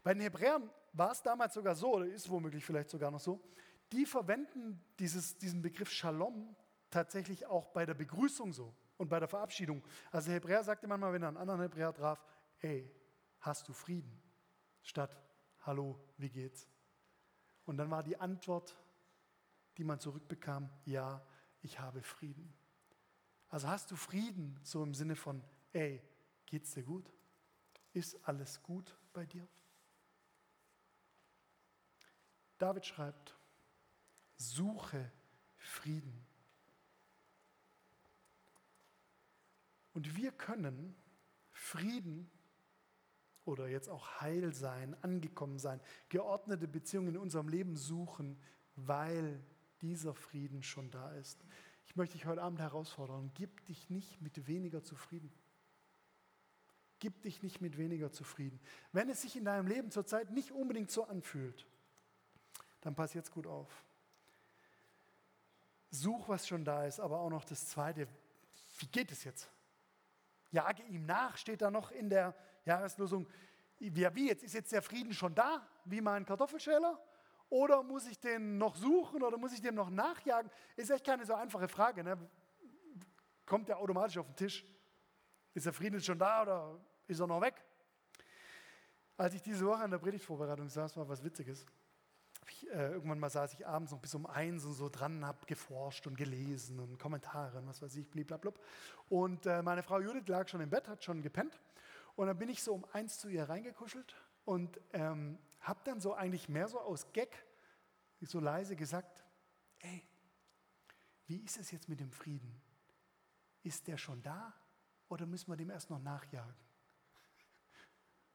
Bei 0.02 0.14
den 0.14 0.23
Hebräern 0.23 0.71
war 0.93 1.12
es 1.12 1.23
damals 1.23 1.55
sogar 1.55 1.75
so, 1.75 1.95
oder 1.95 2.07
ist 2.07 2.28
womöglich 2.28 2.64
vielleicht 2.64 2.90
sogar 2.90 3.11
noch 3.11 3.21
so, 3.21 3.40
die 3.93 4.07
verwenden 4.07 4.83
dieses, 4.99 5.38
diesen 5.38 5.62
Begriff 5.62 5.90
Shalom 5.90 6.55
tatsächlich 6.90 7.47
auch 7.47 7.69
bei 7.69 7.87
der 7.87 7.95
Begrüßung 7.95 8.52
so 8.52 8.75
und 8.97 9.09
bei 9.09 9.19
der 9.19 9.28
Verabschiedung. 9.28 9.83
Also 10.11 10.26
der 10.26 10.37
Hebräer 10.37 10.64
sagte 10.64 10.87
manchmal, 10.87 11.12
wenn 11.12 11.23
er 11.23 11.28
einen 11.28 11.37
anderen 11.37 11.61
Hebräer 11.61 11.93
traf, 11.93 12.25
hey, 12.59 12.90
hast 13.40 13.69
du 13.69 13.73
Frieden? 13.73 14.21
Statt, 14.83 15.17
hallo, 15.61 15.99
wie 16.17 16.31
geht's? 16.31 16.69
Und 17.64 17.76
dann 17.76 17.90
war 17.90 18.02
die 18.02 18.19
Antwort, 18.19 18.76
die 19.76 19.85
man 19.85 20.00
zurückbekam, 20.00 20.71
ja, 20.85 21.25
ich 21.61 21.78
habe 21.78 22.02
Frieden. 22.02 22.52
Also 23.49 23.69
hast 23.69 23.90
du 23.90 23.97
Frieden, 23.97 24.59
so 24.62 24.83
im 24.83 24.95
Sinne 24.95 25.17
von, 25.17 25.43
ey, 25.73 26.02
geht's 26.47 26.75
dir 26.75 26.83
gut? 26.83 27.12
Ist 27.93 28.19
alles 28.26 28.62
gut 28.62 28.97
bei 29.12 29.25
dir? 29.25 29.47
David 32.58 32.86
schreibt, 32.86 33.36
suche 34.36 35.10
Frieden. 35.56 36.26
Und 39.94 40.16
wir 40.16 40.32
können 40.32 40.94
Frieden 41.52 42.30
oder 43.44 43.66
jetzt 43.68 43.88
auch 43.88 44.20
Heil 44.20 44.52
sein, 44.52 44.94
angekommen 45.02 45.58
sein, 45.58 45.80
geordnete 46.08 46.68
Beziehungen 46.68 47.08
in 47.08 47.16
unserem 47.16 47.48
Leben 47.48 47.76
suchen, 47.76 48.38
weil 48.76 49.42
dieser 49.80 50.14
Frieden 50.14 50.62
schon 50.62 50.90
da 50.90 51.12
ist. 51.14 51.44
Ich 51.86 51.96
möchte 51.96 52.16
dich 52.16 52.26
heute 52.26 52.42
Abend 52.42 52.60
herausfordern, 52.60 53.30
gib 53.34 53.64
dich 53.64 53.88
nicht 53.88 54.20
mit 54.20 54.46
weniger 54.46 54.82
zufrieden. 54.82 55.32
Gib 57.00 57.22
dich 57.22 57.42
nicht 57.42 57.60
mit 57.60 57.78
weniger 57.78 58.12
zufrieden. 58.12 58.60
Wenn 58.92 59.08
es 59.08 59.22
sich 59.22 59.36
in 59.36 59.44
deinem 59.44 59.66
Leben 59.66 59.90
zurzeit 59.90 60.30
nicht 60.30 60.50
unbedingt 60.50 60.90
so 60.90 61.04
anfühlt, 61.04 61.66
dann 62.80 62.94
pass 62.94 63.14
jetzt 63.14 63.30
gut 63.30 63.47
auf. 63.47 63.68
Such, 65.90 66.28
was 66.28 66.47
schon 66.47 66.64
da 66.64 66.85
ist, 66.85 67.00
aber 67.00 67.18
auch 67.20 67.30
noch 67.30 67.44
das 67.44 67.68
Zweite. 67.68 68.06
Wie 68.78 68.87
geht 68.87 69.11
es 69.11 69.25
jetzt? 69.25 69.50
Jage 70.50 70.82
ihm 70.85 71.06
nach, 71.06 71.37
steht 71.37 71.62
da 71.62 71.70
noch 71.70 71.90
in 71.90 72.08
der 72.11 72.35
Jahreslosung. 72.64 73.26
Ja, 73.78 74.14
wie 74.14 74.28
jetzt? 74.28 74.42
Ist 74.42 74.54
jetzt 74.54 74.73
der 74.73 74.82
Frieden 74.82 75.12
schon 75.12 75.35
da, 75.35 75.66
wie 75.85 76.00
mein 76.00 76.25
Kartoffelschäler? 76.25 77.02
Oder 77.50 77.82
muss 77.82 78.06
ich 78.06 78.18
den 78.20 78.58
noch 78.58 78.76
suchen 78.76 79.23
oder 79.23 79.38
muss 79.38 79.52
ich 79.52 79.62
dem 79.62 79.75
noch 79.75 79.88
nachjagen? 79.88 80.50
Ist 80.76 80.91
echt 80.91 81.04
keine 81.04 81.25
so 81.25 81.34
einfache 81.34 81.69
Frage. 81.69 82.04
Ne? 82.04 82.19
Kommt 83.47 83.69
der 83.69 83.78
automatisch 83.78 84.19
auf 84.19 84.26
den 84.26 84.36
Tisch? 84.36 84.64
Ist 85.54 85.64
der 85.64 85.73
Frieden 85.73 86.00
schon 86.00 86.19
da 86.19 86.43
oder 86.43 86.80
ist 87.06 87.21
er 87.21 87.26
noch 87.26 87.41
weg? 87.41 87.64
Als 89.17 89.34
ich 89.34 89.43
diese 89.43 89.67
Woche 89.67 89.82
an 89.82 89.91
der 89.91 89.99
Predigtvorbereitung 89.99 90.69
saß, 90.69 90.97
war 90.97 91.08
was 91.08 91.25
Witziges. 91.25 91.64
Ich, 92.50 92.69
äh, 92.71 92.93
irgendwann 92.93 93.19
mal 93.19 93.30
saß 93.30 93.54
ich 93.54 93.67
abends 93.67 93.93
noch 93.93 94.00
bis 94.00 94.15
um 94.15 94.26
eins 94.26 94.65
und 94.65 94.75
so 94.75 94.89
dran, 94.89 95.25
habe 95.25 95.45
geforscht 95.47 96.06
und 96.06 96.17
gelesen 96.17 96.80
und 96.80 96.99
Kommentare 96.99 97.58
und 97.58 97.69
was 97.69 97.82
weiß 97.82 97.95
ich, 97.97 98.08
blablabla. 98.08 98.52
Und 99.08 99.47
äh, 99.47 99.63
meine 99.63 99.82
Frau 99.82 100.00
Judith 100.00 100.26
lag 100.28 100.49
schon 100.49 100.61
im 100.61 100.71
Bett, 100.71 100.89
hat 100.89 101.04
schon 101.04 101.23
gepennt. 101.23 101.61
Und 102.17 102.26
dann 102.26 102.39
bin 102.39 102.49
ich 102.49 102.63
so 102.63 102.75
um 102.75 102.84
eins 102.93 103.19
zu 103.19 103.28
ihr 103.28 103.49
reingekuschelt 103.49 104.17
und 104.45 104.80
ähm, 104.93 105.39
habe 105.61 105.80
dann 105.84 106.00
so 106.00 106.15
eigentlich 106.15 106.49
mehr 106.49 106.69
so 106.69 106.80
aus 106.80 107.13
Gag 107.13 107.45
so 108.21 108.41
leise 108.41 108.75
gesagt, 108.75 109.25
ey, 109.80 110.02
wie 111.26 111.39
ist 111.39 111.58
es 111.58 111.71
jetzt 111.71 111.89
mit 111.89 112.00
dem 112.00 112.11
Frieden? 112.11 112.61
Ist 113.63 113.87
der 113.87 113.99
schon 113.99 114.23
da 114.23 114.54
oder 115.08 115.26
müssen 115.26 115.50
wir 115.50 115.56
dem 115.56 115.71
erst 115.71 115.91
noch 115.91 116.00
nachjagen? 116.00 116.54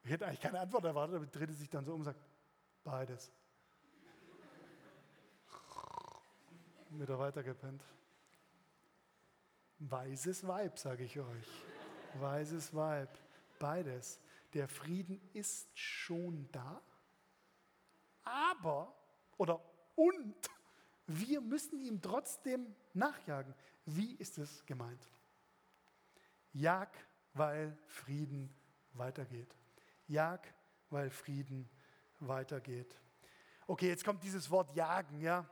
Ich 0.04 0.10
hätte 0.10 0.26
eigentlich 0.26 0.40
keine 0.40 0.60
Antwort 0.60 0.84
erwartet, 0.84 1.16
aber 1.16 1.26
drehte 1.26 1.52
sich 1.54 1.68
dann 1.68 1.84
so 1.84 1.92
um 1.92 2.00
und 2.00 2.04
sagt, 2.04 2.20
beides. 2.84 3.32
Wieder 7.00 7.18
weitergepennt. 7.18 7.82
Weises 9.78 10.46
Weib, 10.46 10.78
sage 10.78 11.04
ich 11.04 11.18
euch. 11.18 11.64
Weises 12.14 12.74
Weib. 12.74 13.18
Beides. 13.58 14.20
Der 14.52 14.68
Frieden 14.68 15.20
ist 15.32 15.76
schon 15.76 16.48
da, 16.52 16.80
aber, 18.22 18.94
oder 19.36 19.60
und, 19.96 20.34
wir 21.06 21.40
müssen 21.40 21.80
ihm 21.80 22.00
trotzdem 22.00 22.74
nachjagen. 22.94 23.54
Wie 23.84 24.14
ist 24.14 24.38
es 24.38 24.64
gemeint? 24.64 25.08
Jag, 26.52 26.88
weil 27.34 27.76
Frieden 27.86 28.54
weitergeht. 28.92 29.54
Jag, 30.06 30.40
weil 30.88 31.10
Frieden 31.10 31.68
weitergeht. 32.20 32.96
Okay, 33.66 33.88
jetzt 33.88 34.04
kommt 34.04 34.22
dieses 34.22 34.48
Wort 34.50 34.74
jagen, 34.74 35.20
ja. 35.20 35.44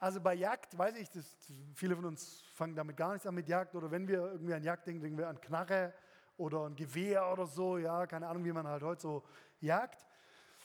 Also 0.00 0.18
bei 0.18 0.32
Jagd, 0.32 0.78
weiß 0.78 0.96
ich, 0.96 1.10
das, 1.10 1.26
viele 1.74 1.94
von 1.94 2.06
uns 2.06 2.40
fangen 2.54 2.74
damit 2.74 2.96
gar 2.96 3.12
nichts 3.12 3.26
an 3.26 3.34
mit 3.34 3.46
Jagd 3.46 3.74
oder 3.74 3.90
wenn 3.90 4.08
wir 4.08 4.32
irgendwie 4.32 4.54
an 4.54 4.62
Jagd 4.62 4.86
denken, 4.86 5.02
denken 5.02 5.18
wir 5.18 5.28
an 5.28 5.38
Knarre 5.38 5.92
oder 6.38 6.64
ein 6.64 6.74
Gewehr 6.74 7.30
oder 7.30 7.46
so, 7.46 7.76
ja, 7.76 8.06
keine 8.06 8.26
Ahnung, 8.26 8.42
wie 8.46 8.52
man 8.52 8.66
halt 8.66 8.82
heute 8.82 9.02
so 9.02 9.22
jagt. 9.60 10.06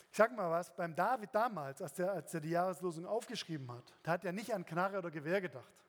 Ich 0.09 0.15
sag 0.15 0.33
mal 0.33 0.49
was, 0.49 0.73
beim 0.73 0.95
David 0.95 1.35
damals, 1.35 1.81
als 1.81 1.99
er, 1.99 2.13
als 2.13 2.33
er 2.33 2.39
die 2.39 2.51
Jahreslosung 2.51 3.05
aufgeschrieben 3.05 3.69
hat, 3.69 3.93
da 4.03 4.13
hat 4.13 4.23
er 4.23 4.31
nicht 4.31 4.53
an 4.53 4.65
Knarre 4.65 4.99
oder 4.99 5.11
Gewehr 5.11 5.41
gedacht, 5.41 5.83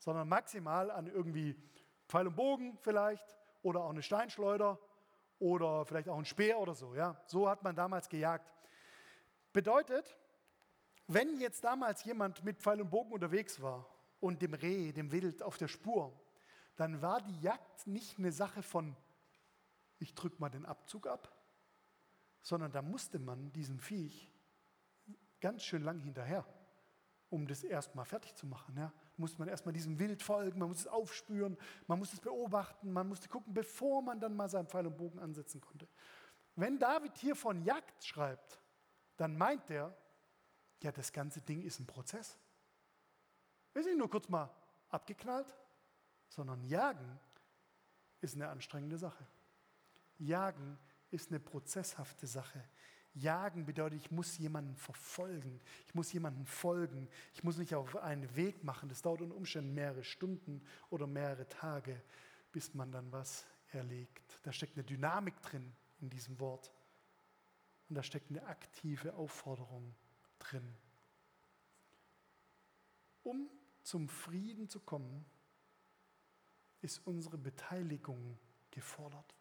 sondern 0.00 0.28
maximal 0.28 0.90
an 0.90 1.06
irgendwie 1.06 1.54
Pfeil 2.08 2.26
und 2.26 2.34
Bogen 2.34 2.76
vielleicht 2.80 3.36
oder 3.62 3.84
auch 3.84 3.90
eine 3.90 4.02
Steinschleuder 4.02 4.76
oder 5.38 5.86
vielleicht 5.86 6.08
auch 6.08 6.18
ein 6.18 6.24
Speer 6.24 6.58
oder 6.58 6.74
so. 6.74 6.96
Ja? 6.96 7.16
So 7.26 7.48
hat 7.48 7.62
man 7.62 7.76
damals 7.76 8.08
gejagt. 8.08 8.50
Bedeutet, 9.52 10.16
wenn 11.12 11.40
jetzt 11.40 11.64
damals 11.64 12.04
jemand 12.04 12.44
mit 12.44 12.60
Pfeil 12.60 12.80
und 12.80 12.90
Bogen 12.90 13.12
unterwegs 13.12 13.60
war 13.60 13.86
und 14.20 14.42
dem 14.42 14.54
Reh, 14.54 14.92
dem 14.92 15.10
Wild 15.10 15.42
auf 15.42 15.56
der 15.56 15.68
Spur, 15.68 16.12
dann 16.76 17.02
war 17.02 17.20
die 17.20 17.40
Jagd 17.40 17.86
nicht 17.86 18.18
eine 18.18 18.30
Sache 18.30 18.62
von, 18.62 18.96
ich 19.98 20.14
drücke 20.14 20.36
mal 20.38 20.50
den 20.50 20.64
Abzug 20.64 21.06
ab, 21.06 21.36
sondern 22.42 22.70
da 22.70 22.80
musste 22.80 23.18
man 23.18 23.52
diesem 23.52 23.80
Viech 23.80 24.30
ganz 25.40 25.64
schön 25.64 25.82
lang 25.82 25.98
hinterher, 25.98 26.46
um 27.28 27.46
das 27.48 27.64
erstmal 27.64 28.04
fertig 28.04 28.34
zu 28.36 28.46
machen. 28.46 28.76
Ja. 28.76 28.86
Da 28.86 29.14
musste 29.16 29.40
man 29.40 29.48
erstmal 29.48 29.72
diesem 29.72 29.98
Wild 29.98 30.22
folgen, 30.22 30.60
man 30.60 30.68
musste 30.68 30.88
es 30.88 30.94
aufspüren, 30.94 31.58
man 31.88 31.98
musste 31.98 32.16
es 32.16 32.22
beobachten, 32.22 32.92
man 32.92 33.08
musste 33.08 33.28
gucken, 33.28 33.52
bevor 33.52 34.00
man 34.00 34.20
dann 34.20 34.36
mal 34.36 34.48
seinen 34.48 34.68
Pfeil 34.68 34.86
und 34.86 34.96
Bogen 34.96 35.18
ansetzen 35.18 35.60
konnte. 35.60 35.88
Wenn 36.54 36.78
David 36.78 37.16
hier 37.16 37.34
von 37.34 37.62
Jagd 37.62 38.04
schreibt, 38.04 38.60
dann 39.16 39.36
meint 39.36 39.70
er, 39.70 39.94
ja, 40.82 40.92
das 40.92 41.12
ganze 41.12 41.40
Ding 41.40 41.62
ist 41.62 41.78
ein 41.80 41.86
Prozess. 41.86 42.38
Wir 43.72 43.82
sind 43.82 43.98
nur 43.98 44.10
kurz 44.10 44.28
mal 44.28 44.50
abgeknallt, 44.88 45.54
sondern 46.28 46.64
Jagen 46.64 47.18
ist 48.20 48.34
eine 48.34 48.48
anstrengende 48.48 48.98
Sache. 48.98 49.26
Jagen 50.18 50.78
ist 51.10 51.30
eine 51.30 51.40
prozesshafte 51.40 52.26
Sache. 52.26 52.62
Jagen 53.14 53.66
bedeutet, 53.66 54.00
ich 54.00 54.10
muss 54.10 54.38
jemanden 54.38 54.76
verfolgen, 54.76 55.60
ich 55.86 55.94
muss 55.94 56.12
jemanden 56.12 56.46
folgen, 56.46 57.08
ich 57.34 57.42
muss 57.42 57.56
nicht 57.58 57.74
auf 57.74 57.96
einen 57.96 58.36
Weg 58.36 58.62
machen. 58.62 58.88
Das 58.88 59.02
dauert 59.02 59.20
unter 59.20 59.34
Umständen 59.34 59.74
mehrere 59.74 60.04
Stunden 60.04 60.62
oder 60.90 61.06
mehrere 61.06 61.48
Tage, 61.48 62.00
bis 62.52 62.74
man 62.74 62.92
dann 62.92 63.10
was 63.10 63.44
erlegt. 63.72 64.38
Da 64.42 64.52
steckt 64.52 64.76
eine 64.76 64.84
Dynamik 64.84 65.40
drin 65.42 65.72
in 66.00 66.10
diesem 66.10 66.38
Wort. 66.38 66.72
Und 67.88 67.96
da 67.96 68.02
steckt 68.02 68.30
eine 68.30 68.44
aktive 68.46 69.14
Aufforderung 69.14 69.94
drin. 70.40 70.74
Um 73.22 73.48
zum 73.82 74.08
Frieden 74.08 74.68
zu 74.68 74.80
kommen, 74.80 75.24
ist 76.82 77.06
unsere 77.06 77.38
Beteiligung 77.38 78.38
gefordert. 78.70 79.34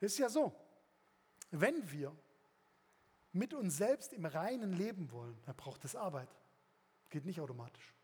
Das 0.00 0.12
ist 0.12 0.18
ja 0.18 0.28
so, 0.28 0.54
wenn 1.50 1.90
wir 1.90 2.14
mit 3.32 3.54
uns 3.54 3.76
selbst 3.76 4.12
im 4.12 4.24
Reinen 4.24 4.72
leben 4.72 5.10
wollen, 5.12 5.38
dann 5.44 5.56
braucht 5.56 5.84
es 5.84 5.94
Arbeit. 5.94 6.28
Geht 7.10 7.24
nicht 7.24 7.40
automatisch. 7.40 7.94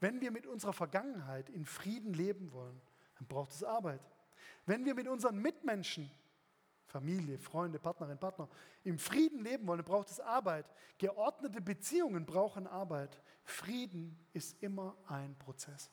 Wenn 0.00 0.20
wir 0.20 0.30
mit 0.30 0.46
unserer 0.46 0.72
Vergangenheit 0.72 1.48
in 1.50 1.64
Frieden 1.64 2.12
leben 2.12 2.52
wollen, 2.52 2.80
dann 3.18 3.26
braucht 3.26 3.52
es 3.52 3.62
Arbeit. 3.62 4.00
Wenn 4.66 4.84
wir 4.84 4.94
mit 4.94 5.08
unseren 5.08 5.38
Mitmenschen, 5.38 6.10
Familie, 6.94 7.40
Freunde, 7.40 7.80
Partnerin, 7.80 8.16
Partner, 8.16 8.48
im 8.84 9.00
Frieden 9.00 9.40
leben 9.40 9.66
wollen, 9.66 9.82
braucht 9.82 10.10
es 10.10 10.20
Arbeit. 10.20 10.64
Geordnete 10.96 11.60
Beziehungen 11.60 12.24
brauchen 12.24 12.68
Arbeit. 12.68 13.20
Frieden 13.42 14.16
ist 14.32 14.62
immer 14.62 14.96
ein 15.08 15.36
Prozess. 15.36 15.90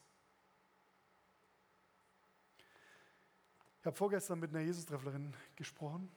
Ich 3.80 3.86
habe 3.88 3.96
vorgestern 3.96 4.40
mit 4.40 4.52
einer 4.52 4.60
Jesus-Trefflerin 4.60 5.36
gesprochen. 5.56 6.12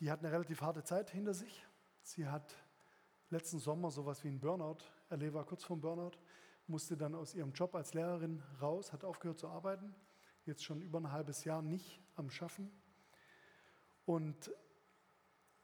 Die 0.00 0.10
hat 0.10 0.18
eine 0.18 0.30
relativ 0.30 0.60
harte 0.60 0.84
Zeit 0.84 1.08
hinter 1.08 1.32
sich. 1.32 1.66
Sie 2.02 2.28
hat 2.28 2.54
letzten 3.30 3.60
Sommer 3.60 3.90
sowas 3.90 4.22
wie 4.24 4.28
einen 4.28 4.40
Burnout 4.40 4.84
erlebt, 5.08 5.32
war 5.32 5.46
kurz 5.46 5.64
vorm 5.64 5.80
Burnout, 5.80 6.18
musste 6.66 6.98
dann 6.98 7.14
aus 7.14 7.34
ihrem 7.34 7.52
Job 7.52 7.74
als 7.74 7.94
Lehrerin 7.94 8.42
raus, 8.60 8.92
hat 8.92 9.04
aufgehört 9.04 9.38
zu 9.38 9.48
arbeiten, 9.48 9.94
jetzt 10.48 10.64
schon 10.64 10.82
über 10.82 10.98
ein 10.98 11.12
halbes 11.12 11.44
Jahr 11.44 11.62
nicht 11.62 12.02
am 12.16 12.30
Schaffen 12.30 12.70
und 14.04 14.50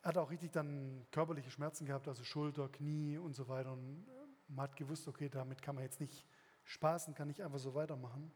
hat 0.02 0.18
auch 0.18 0.30
richtig 0.30 0.52
dann 0.52 1.06
körperliche 1.10 1.50
Schmerzen 1.50 1.86
gehabt, 1.86 2.06
also 2.06 2.22
Schulter, 2.22 2.68
Knie 2.68 3.16
und 3.16 3.34
so 3.34 3.48
weiter. 3.48 3.72
Und 3.72 4.06
man 4.48 4.64
hat 4.64 4.76
gewusst, 4.76 5.08
okay, 5.08 5.28
damit 5.28 5.62
kann 5.62 5.74
man 5.74 5.84
jetzt 5.84 6.00
nicht 6.00 6.26
spaßen, 6.64 7.14
kann 7.14 7.28
nicht 7.28 7.42
einfach 7.42 7.58
so 7.58 7.74
weitermachen. 7.74 8.30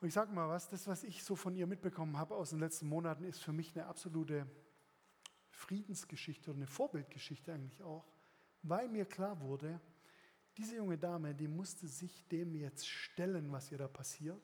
Und 0.00 0.08
ich 0.08 0.14
sage 0.14 0.32
mal 0.32 0.48
was, 0.48 0.68
das, 0.68 0.86
was 0.86 1.04
ich 1.04 1.22
so 1.22 1.36
von 1.36 1.54
ihr 1.54 1.66
mitbekommen 1.66 2.18
habe 2.18 2.34
aus 2.34 2.50
den 2.50 2.58
letzten 2.58 2.88
Monaten, 2.88 3.24
ist 3.24 3.42
für 3.42 3.52
mich 3.52 3.76
eine 3.76 3.86
absolute 3.86 4.46
Friedensgeschichte 5.50 6.50
oder 6.50 6.58
eine 6.58 6.66
Vorbildgeschichte 6.66 7.52
eigentlich 7.52 7.82
auch, 7.82 8.06
weil 8.62 8.88
mir 8.88 9.04
klar 9.04 9.40
wurde, 9.40 9.80
diese 10.56 10.76
junge 10.76 10.98
Dame, 10.98 11.34
die 11.34 11.48
musste 11.48 11.86
sich 11.86 12.26
dem 12.28 12.54
jetzt 12.54 12.88
stellen, 12.88 13.52
was 13.52 13.70
ihr 13.70 13.78
da 13.78 13.88
passiert. 13.88 14.42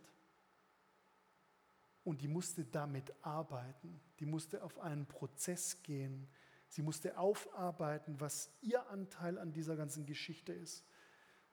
Und 2.07 2.23
die 2.23 2.29
musste 2.29 2.65
damit 2.65 3.13
arbeiten. 3.23 4.01
Die 4.21 4.27
musste 4.27 4.63
auf 4.63 4.79
einen 4.79 5.07
Prozess 5.07 5.83
gehen. 5.83 6.29
Sie 6.69 6.81
musste 6.81 7.19
aufarbeiten, 7.19 8.21
was 8.21 8.49
ihr 8.61 8.89
Anteil 8.91 9.37
an 9.39 9.53
dieser 9.53 9.75
ganzen 9.75 10.07
Geschichte 10.07 10.53
ist. 10.53 10.85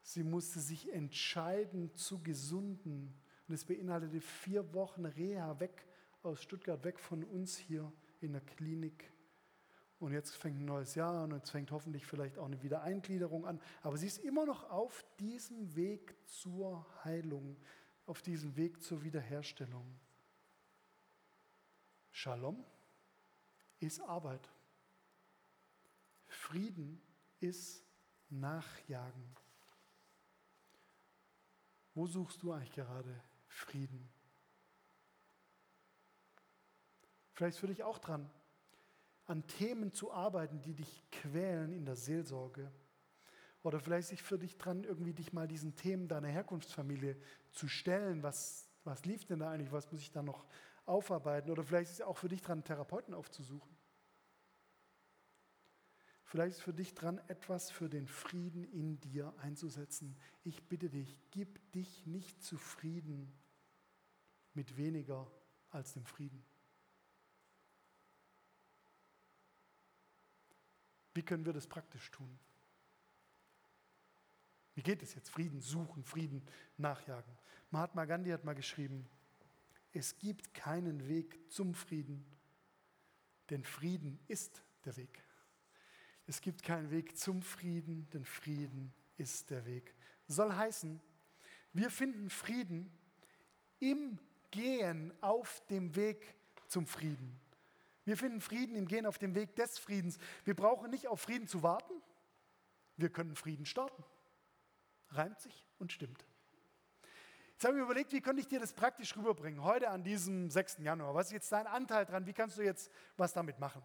Sie 0.03 0.21
musste 0.23 0.59
sich 0.59 0.93
entscheiden 0.93 1.95
zu 1.95 2.21
gesunden, 2.21 3.19
und 3.47 3.55
es 3.55 3.65
beinhaltete 3.65 4.21
vier 4.21 4.75
Wochen 4.75 5.05
Reha 5.05 5.59
weg 5.59 5.87
aus 6.21 6.43
Stuttgart, 6.43 6.83
weg 6.83 6.99
von 6.99 7.23
uns 7.23 7.57
hier 7.57 7.91
in 8.21 8.33
der 8.33 8.41
Klinik. 8.41 9.11
Und 9.97 10.13
jetzt 10.13 10.35
fängt 10.35 10.59
ein 10.59 10.65
neues 10.65 10.93
Jahr 10.93 11.23
an 11.23 11.31
und 11.31 11.39
jetzt 11.39 11.49
fängt 11.49 11.71
hoffentlich 11.71 12.05
vielleicht 12.05 12.37
auch 12.37 12.45
eine 12.45 12.61
Wiedereingliederung 12.61 13.47
an. 13.47 13.59
Aber 13.81 13.97
sie 13.97 14.05
ist 14.05 14.19
immer 14.19 14.45
noch 14.45 14.69
auf 14.69 15.03
diesem 15.19 15.75
Weg 15.75 16.15
zur 16.27 16.85
Heilung, 17.03 17.57
auf 18.05 18.21
diesem 18.21 18.55
Weg 18.55 18.83
zur 18.83 19.01
Wiederherstellung. 19.01 19.99
Shalom 22.15 22.63
ist 23.79 23.99
Arbeit. 24.01 24.47
Frieden 26.27 27.01
ist 27.39 27.83
Nachjagen. 28.29 29.35
Wo 31.95 32.05
suchst 32.05 32.43
du 32.43 32.51
eigentlich 32.51 32.71
gerade 32.71 33.19
Frieden. 33.47 34.07
Vielleicht 37.33 37.55
ist 37.55 37.59
für 37.59 37.67
dich 37.67 37.83
auch 37.83 37.97
dran, 37.97 38.29
an 39.25 39.47
Themen 39.47 39.91
zu 39.91 40.11
arbeiten, 40.11 40.61
die 40.61 40.75
dich 40.75 41.03
quälen 41.09 41.73
in 41.73 41.83
der 41.83 41.95
Seelsorge. 41.95 42.71
Oder 43.63 43.79
vielleicht 43.79 44.11
ist 44.11 44.21
für 44.21 44.37
dich 44.37 44.59
dran, 44.59 44.83
irgendwie 44.83 45.13
dich 45.13 45.33
mal 45.33 45.47
diesen 45.47 45.75
Themen 45.75 46.07
deiner 46.07 46.27
Herkunftsfamilie 46.27 47.17
zu 47.51 47.67
stellen. 47.67 48.21
Was, 48.21 48.69
was 48.83 49.03
lief 49.03 49.25
denn 49.25 49.39
da 49.39 49.49
eigentlich? 49.49 49.71
Was 49.71 49.91
muss 49.91 50.01
ich 50.01 50.11
da 50.11 50.21
noch 50.21 50.45
aufarbeiten? 50.85 51.51
Oder 51.51 51.63
vielleicht 51.63 51.91
ist 51.91 51.99
es 51.99 52.05
auch 52.05 52.17
für 52.17 52.29
dich 52.29 52.41
dran, 52.41 52.59
einen 52.59 52.63
Therapeuten 52.63 53.13
aufzusuchen. 53.13 53.75
Vielleicht 56.23 56.57
ist 56.57 56.63
für 56.63 56.73
dich 56.73 56.95
dran, 56.95 57.19
etwas 57.27 57.69
für 57.69 57.89
den 57.89 58.07
Frieden 58.07 58.63
in 58.63 58.99
dir 58.99 59.33
einzusetzen. 59.37 60.17
Ich 60.43 60.67
bitte 60.67 60.89
dich, 60.89 61.19
gib 61.29 61.71
dich 61.73 62.07
nicht 62.07 62.41
zufrieden 62.43 63.31
mit 64.53 64.75
weniger 64.77 65.31
als 65.69 65.93
dem 65.93 66.05
Frieden. 66.05 66.43
Wie 71.13 71.23
können 71.23 71.45
wir 71.45 71.53
das 71.53 71.67
praktisch 71.67 72.09
tun? 72.09 72.39
Wie 74.73 74.81
geht 74.81 75.03
es 75.03 75.13
jetzt? 75.13 75.29
Frieden 75.29 75.61
suchen, 75.61 76.03
Frieden 76.03 76.43
nachjagen. 76.77 77.37
Mahatma 77.69 78.05
Gandhi 78.05 78.31
hat 78.31 78.43
mal 78.43 78.55
geschrieben, 78.55 79.07
es 79.93 80.17
gibt 80.17 80.53
keinen 80.53 81.07
Weg 81.07 81.51
zum 81.51 81.73
Frieden, 81.73 82.25
denn 83.49 83.63
Frieden 83.63 84.19
ist 84.27 84.63
der 84.85 84.97
Weg. 84.97 85.23
Es 86.25 86.41
gibt 86.41 86.63
keinen 86.63 86.89
Weg 86.89 87.17
zum 87.17 87.41
Frieden, 87.41 88.09
denn 88.11 88.25
Frieden 88.25 88.93
ist 89.17 89.49
der 89.49 89.65
Weg. 89.65 89.93
Soll 90.27 90.51
heißen, 90.51 90.99
wir 91.73 91.89
finden 91.89 92.29
Frieden 92.29 92.91
im 93.79 94.17
Gehen 94.51 95.13
auf 95.21 95.63
dem 95.67 95.95
Weg 95.95 96.35
zum 96.67 96.87
Frieden. 96.87 97.39
Wir 98.05 98.17
finden 98.17 98.41
Frieden 98.41 98.75
im 98.75 98.87
Gehen 98.87 99.05
auf 99.05 99.17
dem 99.17 99.35
Weg 99.35 99.55
des 99.55 99.79
Friedens. 99.79 100.17
Wir 100.43 100.55
brauchen 100.55 100.89
nicht 100.89 101.07
auf 101.07 101.21
Frieden 101.21 101.47
zu 101.47 101.63
warten. 101.63 101.93
Wir 102.97 103.09
können 103.09 103.35
Frieden 103.35 103.65
starten. 103.65 104.03
Reimt 105.09 105.39
sich 105.39 105.65
und 105.79 105.91
stimmt. 105.91 106.25
Jetzt 107.53 107.65
habe 107.65 107.73
ich 107.73 107.79
mir 107.79 107.85
überlegt, 107.85 108.11
wie 108.11 108.21
könnte 108.21 108.41
ich 108.41 108.47
dir 108.47 108.59
das 108.59 108.73
praktisch 108.73 109.15
rüberbringen, 109.15 109.63
heute 109.63 109.89
an 109.89 110.03
diesem 110.03 110.49
6. 110.49 110.79
Januar. 110.79 111.13
Was 111.13 111.27
ist 111.27 111.33
jetzt 111.33 111.51
dein 111.51 111.67
Anteil 111.67 112.05
dran? 112.05 112.25
Wie 112.25 112.33
kannst 112.33 112.57
du 112.57 112.61
jetzt 112.61 112.91
was 113.15 113.33
damit 113.33 113.59
machen? 113.59 113.81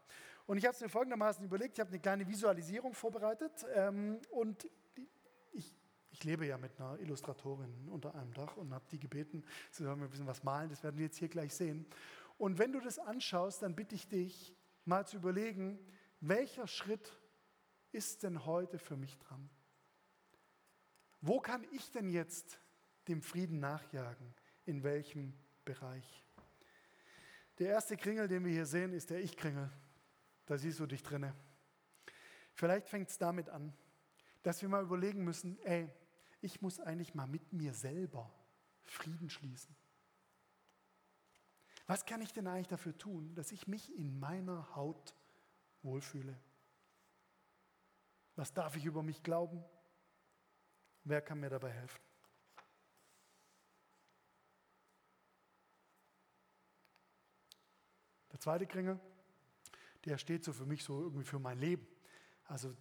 Und 0.46 0.56
ich 0.56 0.64
habe 0.64 0.74
es 0.74 0.80
mir 0.80 0.88
folgendermaßen 0.88 1.44
überlegt, 1.44 1.74
ich 1.74 1.80
habe 1.80 1.90
eine 1.90 2.00
kleine 2.00 2.26
Visualisierung 2.26 2.94
vorbereitet 2.94 3.66
ähm, 3.74 4.18
und 4.30 4.68
ich 6.18 6.24
lebe 6.24 6.46
ja 6.46 6.58
mit 6.58 6.78
einer 6.80 6.98
Illustratorin 6.98 7.88
unter 7.88 8.12
einem 8.16 8.34
Dach 8.34 8.56
und 8.56 8.74
habe 8.74 8.84
die 8.90 8.98
gebeten, 8.98 9.44
sie 9.70 9.84
soll 9.84 9.94
mir 9.94 10.04
ein 10.04 10.10
bisschen 10.10 10.26
was 10.26 10.42
malen, 10.42 10.68
das 10.68 10.82
werden 10.82 10.98
wir 10.98 11.04
jetzt 11.04 11.16
hier 11.16 11.28
gleich 11.28 11.54
sehen. 11.54 11.86
Und 12.38 12.58
wenn 12.58 12.72
du 12.72 12.80
das 12.80 12.98
anschaust, 12.98 13.62
dann 13.62 13.76
bitte 13.76 13.94
ich 13.94 14.08
dich 14.08 14.52
mal 14.84 15.06
zu 15.06 15.16
überlegen, 15.16 15.78
welcher 16.20 16.66
Schritt 16.66 17.20
ist 17.92 18.24
denn 18.24 18.46
heute 18.46 18.78
für 18.80 18.96
mich 18.96 19.16
dran? 19.18 19.48
Wo 21.20 21.38
kann 21.38 21.64
ich 21.70 21.90
denn 21.92 22.10
jetzt 22.10 22.60
dem 23.08 23.22
Frieden 23.22 23.58
nachjagen? 23.60 24.34
In 24.66 24.82
welchem 24.82 25.34
Bereich? 25.64 26.24
Der 27.58 27.70
erste 27.70 27.96
Kringel, 27.96 28.28
den 28.28 28.44
wir 28.44 28.52
hier 28.52 28.66
sehen, 28.66 28.92
ist 28.92 29.10
der 29.10 29.20
Ich-Kringel. 29.20 29.70
Da 30.46 30.56
siehst 30.56 30.78
du 30.78 30.86
dich 30.86 31.02
drinne. 31.02 31.34
Vielleicht 32.54 32.88
fängt 32.88 33.08
es 33.08 33.18
damit 33.18 33.48
an, 33.48 33.72
dass 34.42 34.62
wir 34.62 34.68
mal 34.68 34.82
überlegen 34.82 35.24
müssen, 35.24 35.58
ey, 35.64 35.90
ich 36.40 36.62
muss 36.62 36.80
eigentlich 36.80 37.14
mal 37.14 37.26
mit 37.26 37.52
mir 37.52 37.74
selber 37.74 38.32
Frieden 38.84 39.28
schließen. 39.28 39.74
Was 41.86 42.04
kann 42.04 42.20
ich 42.20 42.32
denn 42.32 42.46
eigentlich 42.46 42.68
dafür 42.68 42.96
tun, 42.96 43.34
dass 43.34 43.50
ich 43.50 43.66
mich 43.66 43.94
in 43.96 44.18
meiner 44.18 44.74
Haut 44.76 45.14
wohlfühle? 45.82 46.38
Was 48.36 48.52
darf 48.52 48.76
ich 48.76 48.84
über 48.84 49.02
mich 49.02 49.22
glauben? 49.22 49.64
Wer 51.04 51.22
kann 51.22 51.40
mir 51.40 51.48
dabei 51.48 51.70
helfen? 51.70 52.00
Der 58.30 58.37
zweite 58.48 58.66
Kringel, 58.66 58.98
der 60.06 60.16
steht 60.16 60.42
so 60.42 60.54
für 60.54 60.64
mich 60.64 60.82
so 60.82 61.02
irgendwie 61.02 61.24
für 61.24 61.38
mein 61.38 61.58
Leben. 61.58 61.86
Also 62.44 62.74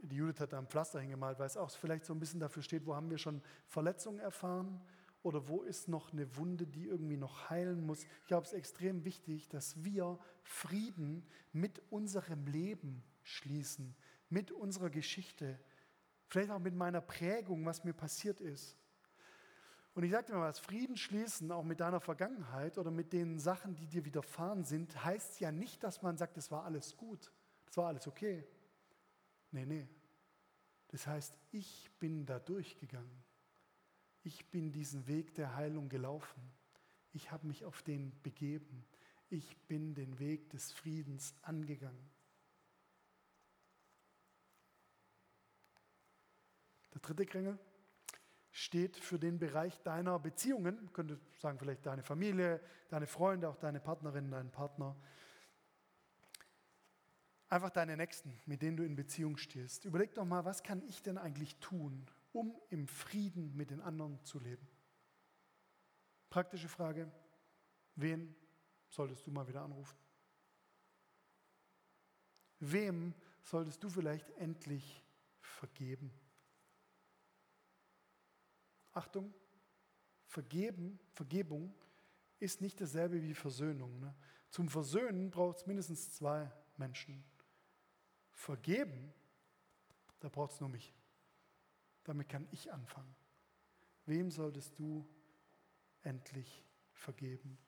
die 0.00 0.14
Judith 0.14 0.38
hat 0.38 0.52
da 0.52 0.60
ein 0.60 0.68
Pflaster 0.68 1.00
hingemalt, 1.00 1.40
weil 1.40 1.48
es 1.48 1.56
auch 1.56 1.70
vielleicht 1.70 2.04
so 2.04 2.14
ein 2.14 2.20
bisschen 2.20 2.38
dafür 2.38 2.62
steht, 2.62 2.86
wo 2.86 2.94
haben 2.94 3.10
wir 3.10 3.18
schon 3.18 3.42
Verletzungen 3.66 4.20
erfahren 4.20 4.80
oder 5.24 5.48
wo 5.48 5.62
ist 5.62 5.88
noch 5.88 6.12
eine 6.12 6.36
Wunde, 6.36 6.68
die 6.68 6.86
irgendwie 6.86 7.16
noch 7.16 7.50
heilen 7.50 7.84
muss. 7.84 8.04
Ich 8.04 8.26
glaube, 8.28 8.46
es 8.46 8.52
ist 8.52 8.58
extrem 8.60 9.04
wichtig, 9.04 9.48
dass 9.48 9.82
wir 9.82 10.20
Frieden 10.44 11.26
mit 11.50 11.82
unserem 11.90 12.46
Leben 12.46 13.02
schließen, 13.24 13.96
mit 14.28 14.52
unserer 14.52 14.88
Geschichte, 14.88 15.58
vielleicht 16.28 16.52
auch 16.52 16.60
mit 16.60 16.76
meiner 16.76 17.00
Prägung, 17.00 17.66
was 17.66 17.82
mir 17.82 17.92
passiert 17.92 18.40
ist. 18.40 18.76
Und 19.94 20.04
ich 20.04 20.10
sage 20.10 20.26
dir 20.26 20.34
mal 20.34 20.48
was, 20.48 20.58
Frieden 20.58 20.96
schließen, 20.96 21.52
auch 21.52 21.64
mit 21.64 21.80
deiner 21.80 22.00
Vergangenheit 22.00 22.78
oder 22.78 22.90
mit 22.90 23.12
den 23.12 23.38
Sachen, 23.38 23.74
die 23.74 23.86
dir 23.86 24.04
widerfahren 24.04 24.64
sind, 24.64 25.04
heißt 25.04 25.40
ja 25.40 25.52
nicht, 25.52 25.82
dass 25.82 26.00
man 26.00 26.16
sagt, 26.16 26.38
es 26.38 26.50
war 26.50 26.64
alles 26.64 26.96
gut, 26.96 27.30
es 27.68 27.76
war 27.76 27.88
alles 27.88 28.06
okay. 28.06 28.46
Nee, 29.50 29.66
nee. 29.66 29.86
Das 30.88 31.06
heißt, 31.06 31.38
ich 31.50 31.90
bin 31.98 32.24
da 32.24 32.38
durchgegangen. 32.38 33.22
Ich 34.22 34.50
bin 34.50 34.72
diesen 34.72 35.06
Weg 35.06 35.34
der 35.34 35.56
Heilung 35.56 35.88
gelaufen. 35.88 36.42
Ich 37.12 37.30
habe 37.30 37.46
mich 37.46 37.64
auf 37.64 37.82
den 37.82 38.18
begeben. 38.22 38.86
Ich 39.28 39.58
bin 39.66 39.94
den 39.94 40.18
Weg 40.18 40.48
des 40.50 40.72
Friedens 40.72 41.34
angegangen. 41.42 42.10
Der 46.94 47.00
dritte 47.00 47.26
Kringel 47.26 47.58
steht 48.52 48.98
für 48.98 49.18
den 49.18 49.38
Bereich 49.38 49.80
deiner 49.82 50.18
Beziehungen, 50.18 50.76
man 50.76 50.92
könnte 50.92 51.18
sagen 51.38 51.58
vielleicht 51.58 51.86
deine 51.86 52.02
Familie, 52.02 52.60
deine 52.90 53.06
Freunde, 53.06 53.48
auch 53.48 53.56
deine 53.56 53.80
Partnerin, 53.80 54.30
deinen 54.30 54.50
Partner. 54.50 54.94
Einfach 57.48 57.70
deine 57.70 57.96
Nächsten, 57.96 58.38
mit 58.46 58.62
denen 58.62 58.76
du 58.76 58.84
in 58.84 58.94
Beziehung 58.94 59.38
stehst. 59.38 59.86
Überleg 59.86 60.14
doch 60.14 60.24
mal, 60.24 60.44
was 60.44 60.62
kann 60.62 60.82
ich 60.86 61.02
denn 61.02 61.18
eigentlich 61.18 61.56
tun, 61.56 62.06
um 62.32 62.54
im 62.68 62.86
Frieden 62.88 63.56
mit 63.56 63.70
den 63.70 63.80
anderen 63.80 64.22
zu 64.22 64.38
leben? 64.38 64.66
Praktische 66.28 66.68
Frage, 66.68 67.10
wen 67.94 68.34
solltest 68.88 69.26
du 69.26 69.30
mal 69.30 69.48
wieder 69.48 69.62
anrufen? 69.62 69.98
Wem 72.58 73.14
solltest 73.42 73.82
du 73.82 73.88
vielleicht 73.88 74.30
endlich 74.36 75.02
vergeben? 75.40 76.12
Achtung, 78.92 79.32
Vergeben, 80.26 80.98
Vergebung 81.12 81.74
ist 82.38 82.62
nicht 82.62 82.80
dasselbe 82.80 83.22
wie 83.22 83.34
Versöhnung. 83.34 84.00
Ne? 84.00 84.14
Zum 84.48 84.68
Versöhnen 84.68 85.30
braucht 85.30 85.58
es 85.58 85.66
mindestens 85.66 86.10
zwei 86.14 86.50
Menschen. 86.78 87.22
Vergeben, 88.30 89.12
da 90.20 90.30
braucht 90.30 90.52
es 90.52 90.60
nur 90.60 90.70
mich. 90.70 90.94
Damit 92.04 92.28
kann 92.28 92.48
ich 92.50 92.72
anfangen. 92.72 93.14
Wem 94.06 94.30
solltest 94.30 94.78
du 94.78 95.06
endlich 96.02 96.64
vergeben? 96.92 97.58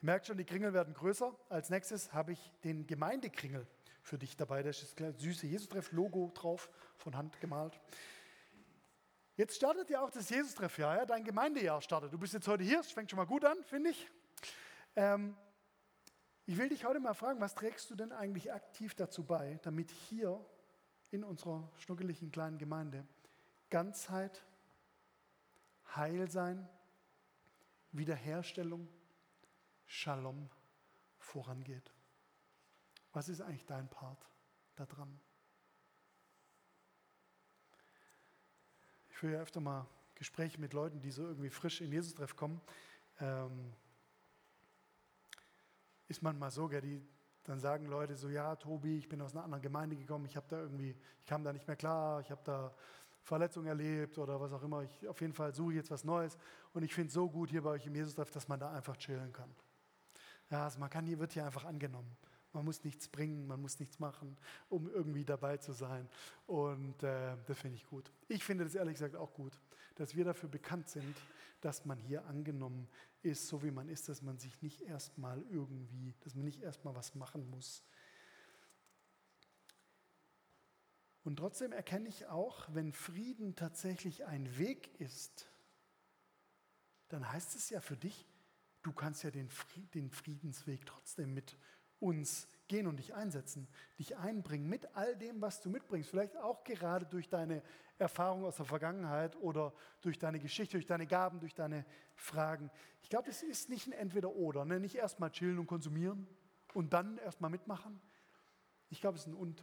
Ihr 0.00 0.06
merkt 0.06 0.28
schon, 0.28 0.38
die 0.38 0.44
Kringel 0.44 0.72
werden 0.72 0.94
größer. 0.94 1.36
Als 1.48 1.68
nächstes 1.68 2.12
habe 2.12 2.32
ich 2.32 2.52
den 2.64 2.86
Gemeindekringel 2.86 3.66
für 4.02 4.18
dich 4.18 4.36
dabei. 4.36 4.62
Da 4.62 4.70
ist 4.70 5.00
das 5.00 5.20
süße 5.20 5.46
Jesus-Treff-Logo 5.46 6.30
drauf, 6.32 6.70
von 6.96 7.16
Hand 7.16 7.40
gemalt. 7.40 7.78
Jetzt 9.40 9.56
startet 9.56 9.88
ja 9.88 10.02
auch 10.02 10.10
das 10.10 10.28
Jesus-Treffjahr, 10.28 10.96
ja? 10.98 11.06
dein 11.06 11.24
Gemeindejahr 11.24 11.80
startet. 11.80 12.12
Du 12.12 12.18
bist 12.18 12.34
jetzt 12.34 12.46
heute 12.46 12.62
hier, 12.62 12.80
es 12.80 12.92
fängt 12.92 13.10
schon 13.10 13.16
mal 13.16 13.24
gut 13.24 13.42
an, 13.42 13.56
finde 13.64 13.88
ich. 13.88 14.06
Ähm, 14.96 15.34
ich 16.44 16.58
will 16.58 16.68
dich 16.68 16.84
heute 16.84 17.00
mal 17.00 17.14
fragen, 17.14 17.40
was 17.40 17.54
trägst 17.54 17.88
du 17.88 17.94
denn 17.94 18.12
eigentlich 18.12 18.52
aktiv 18.52 18.94
dazu 18.94 19.24
bei, 19.24 19.58
damit 19.62 19.90
hier 19.92 20.44
in 21.10 21.24
unserer 21.24 21.72
schnuckeligen 21.78 22.30
kleinen 22.30 22.58
Gemeinde 22.58 23.06
Ganzheit, 23.70 24.44
Heilsein, 25.96 26.68
Wiederherstellung, 27.92 28.90
Shalom 29.86 30.50
vorangeht? 31.16 31.94
Was 33.14 33.30
ist 33.30 33.40
eigentlich 33.40 33.64
dein 33.64 33.88
Part 33.88 34.28
da 34.76 34.84
führe 39.20 39.34
ja 39.34 39.40
öfter 39.40 39.60
mal 39.60 39.86
Gespräche 40.14 40.58
mit 40.58 40.72
Leuten, 40.72 40.98
die 41.02 41.10
so 41.10 41.22
irgendwie 41.22 41.50
frisch 41.50 41.82
in 41.82 41.92
Jesus-Treff 41.92 42.34
kommen. 42.36 42.58
Ähm, 43.20 43.74
ist 46.08 46.22
manchmal 46.22 46.50
so, 46.50 46.68
gell, 46.68 46.80
die, 46.80 47.02
dann 47.44 47.60
sagen 47.60 47.84
Leute 47.84 48.16
so, 48.16 48.30
ja, 48.30 48.56
Tobi, 48.56 48.96
ich 48.96 49.10
bin 49.10 49.20
aus 49.20 49.34
einer 49.34 49.44
anderen 49.44 49.60
Gemeinde 49.60 49.94
gekommen, 49.94 50.24
ich 50.24 50.36
habe 50.36 50.46
da 50.48 50.60
irgendwie, 50.60 50.96
ich 51.18 51.26
kam 51.26 51.44
da 51.44 51.52
nicht 51.52 51.66
mehr 51.66 51.76
klar, 51.76 52.20
ich 52.22 52.30
habe 52.30 52.40
da 52.44 52.74
Verletzungen 53.22 53.66
erlebt 53.66 54.16
oder 54.16 54.40
was 54.40 54.54
auch 54.54 54.62
immer. 54.62 54.82
Ich, 54.84 55.06
auf 55.06 55.20
jeden 55.20 55.34
Fall 55.34 55.54
suche 55.54 55.72
ich 55.72 55.76
jetzt 55.76 55.90
was 55.90 56.02
Neues 56.02 56.38
und 56.72 56.82
ich 56.82 56.94
finde 56.94 57.08
es 57.08 57.14
so 57.14 57.28
gut 57.28 57.50
hier 57.50 57.60
bei 57.60 57.70
euch 57.70 57.84
im 57.84 57.94
Jesus-Treff, 57.94 58.30
dass 58.30 58.48
man 58.48 58.58
da 58.58 58.72
einfach 58.72 58.96
chillen 58.96 59.34
kann. 59.34 59.54
Ja, 60.48 60.64
also 60.64 60.78
man 60.80 60.88
kann 60.88 61.04
hier, 61.04 61.18
wird 61.18 61.32
hier 61.32 61.44
einfach 61.44 61.66
angenommen. 61.66 62.16
Man 62.52 62.64
muss 62.64 62.82
nichts 62.84 63.08
bringen, 63.08 63.46
man 63.46 63.60
muss 63.60 63.78
nichts 63.78 63.98
machen, 63.98 64.36
um 64.68 64.88
irgendwie 64.88 65.24
dabei 65.24 65.56
zu 65.56 65.72
sein. 65.72 66.08
Und 66.46 67.02
äh, 67.02 67.36
das 67.46 67.58
finde 67.58 67.76
ich 67.76 67.86
gut. 67.86 68.10
Ich 68.28 68.44
finde 68.44 68.64
das 68.64 68.74
ehrlich 68.74 68.94
gesagt 68.94 69.14
auch 69.14 69.32
gut, 69.34 69.58
dass 69.94 70.16
wir 70.16 70.24
dafür 70.24 70.48
bekannt 70.48 70.88
sind, 70.88 71.16
dass 71.60 71.84
man 71.84 71.98
hier 71.98 72.24
angenommen 72.26 72.88
ist, 73.22 73.48
so 73.48 73.62
wie 73.62 73.70
man 73.70 73.88
ist, 73.88 74.08
dass 74.08 74.22
man 74.22 74.38
sich 74.38 74.60
nicht 74.62 74.82
erstmal 74.82 75.42
irgendwie, 75.50 76.14
dass 76.20 76.34
man 76.34 76.44
nicht 76.44 76.62
erstmal 76.62 76.94
was 76.94 77.14
machen 77.14 77.48
muss. 77.50 77.84
Und 81.22 81.36
trotzdem 81.36 81.72
erkenne 81.72 82.08
ich 82.08 82.26
auch, 82.26 82.66
wenn 82.72 82.92
Frieden 82.92 83.54
tatsächlich 83.54 84.24
ein 84.24 84.58
Weg 84.58 84.98
ist, 85.00 85.48
dann 87.08 87.30
heißt 87.30 87.54
es 87.56 87.70
ja 87.70 87.80
für 87.80 87.96
dich, 87.96 88.26
du 88.82 88.92
kannst 88.92 89.22
ja 89.22 89.30
den, 89.30 89.50
Friedensweg 89.50 90.86
trotzdem 90.86 91.34
mit 91.34 91.56
uns 92.00 92.48
gehen 92.68 92.86
und 92.86 92.98
dich 92.98 93.14
einsetzen, 93.14 93.68
dich 93.98 94.16
einbringen 94.16 94.68
mit 94.68 94.94
all 94.96 95.16
dem, 95.16 95.40
was 95.40 95.60
du 95.60 95.70
mitbringst. 95.70 96.08
Vielleicht 96.08 96.36
auch 96.36 96.64
gerade 96.64 97.04
durch 97.04 97.28
deine 97.28 97.62
Erfahrung 97.98 98.44
aus 98.44 98.56
der 98.56 98.64
Vergangenheit 98.64 99.36
oder 99.36 99.72
durch 100.00 100.18
deine 100.18 100.38
Geschichte, 100.38 100.76
durch 100.76 100.86
deine 100.86 101.06
Gaben, 101.06 101.40
durch 101.40 101.54
deine 101.54 101.84
Fragen. 102.14 102.70
Ich 103.02 103.10
glaube, 103.10 103.28
es 103.28 103.42
ist 103.42 103.68
nicht 103.68 103.86
ein 103.88 103.92
Entweder-Oder. 103.92 104.64
Ne? 104.64 104.80
Nicht 104.80 104.94
erstmal 104.94 105.30
chillen 105.30 105.58
und 105.58 105.66
konsumieren 105.66 106.26
und 106.72 106.92
dann 106.92 107.18
erstmal 107.18 107.50
mitmachen. 107.50 108.00
Ich 108.88 109.00
glaube, 109.00 109.16
es 109.16 109.22
ist 109.22 109.28
ein 109.28 109.34
Und. 109.34 109.62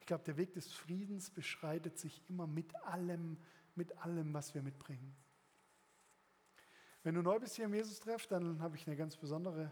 Ich 0.00 0.06
glaube, 0.06 0.24
der 0.24 0.36
Weg 0.36 0.52
des 0.54 0.72
Friedens 0.72 1.30
beschreitet 1.30 1.98
sich 1.98 2.22
immer 2.28 2.46
mit 2.46 2.74
allem, 2.84 3.38
mit 3.76 3.96
allem, 3.98 4.34
was 4.34 4.54
wir 4.54 4.62
mitbringen. 4.62 5.14
Wenn 7.02 7.14
du 7.14 7.22
neu 7.22 7.38
bist 7.38 7.54
hier 7.56 7.66
im 7.66 7.74
Jesus-Treff, 7.74 8.26
dann 8.26 8.60
habe 8.60 8.76
ich 8.76 8.86
eine 8.86 8.96
ganz 8.96 9.16
besondere 9.16 9.70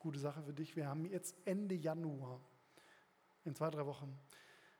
gute 0.00 0.18
Sache 0.18 0.42
für 0.42 0.52
dich. 0.52 0.74
Wir 0.74 0.88
haben 0.88 1.04
jetzt 1.04 1.36
Ende 1.44 1.74
Januar, 1.74 2.40
in 3.44 3.54
zwei, 3.54 3.70
drei 3.70 3.86
Wochen, 3.86 4.18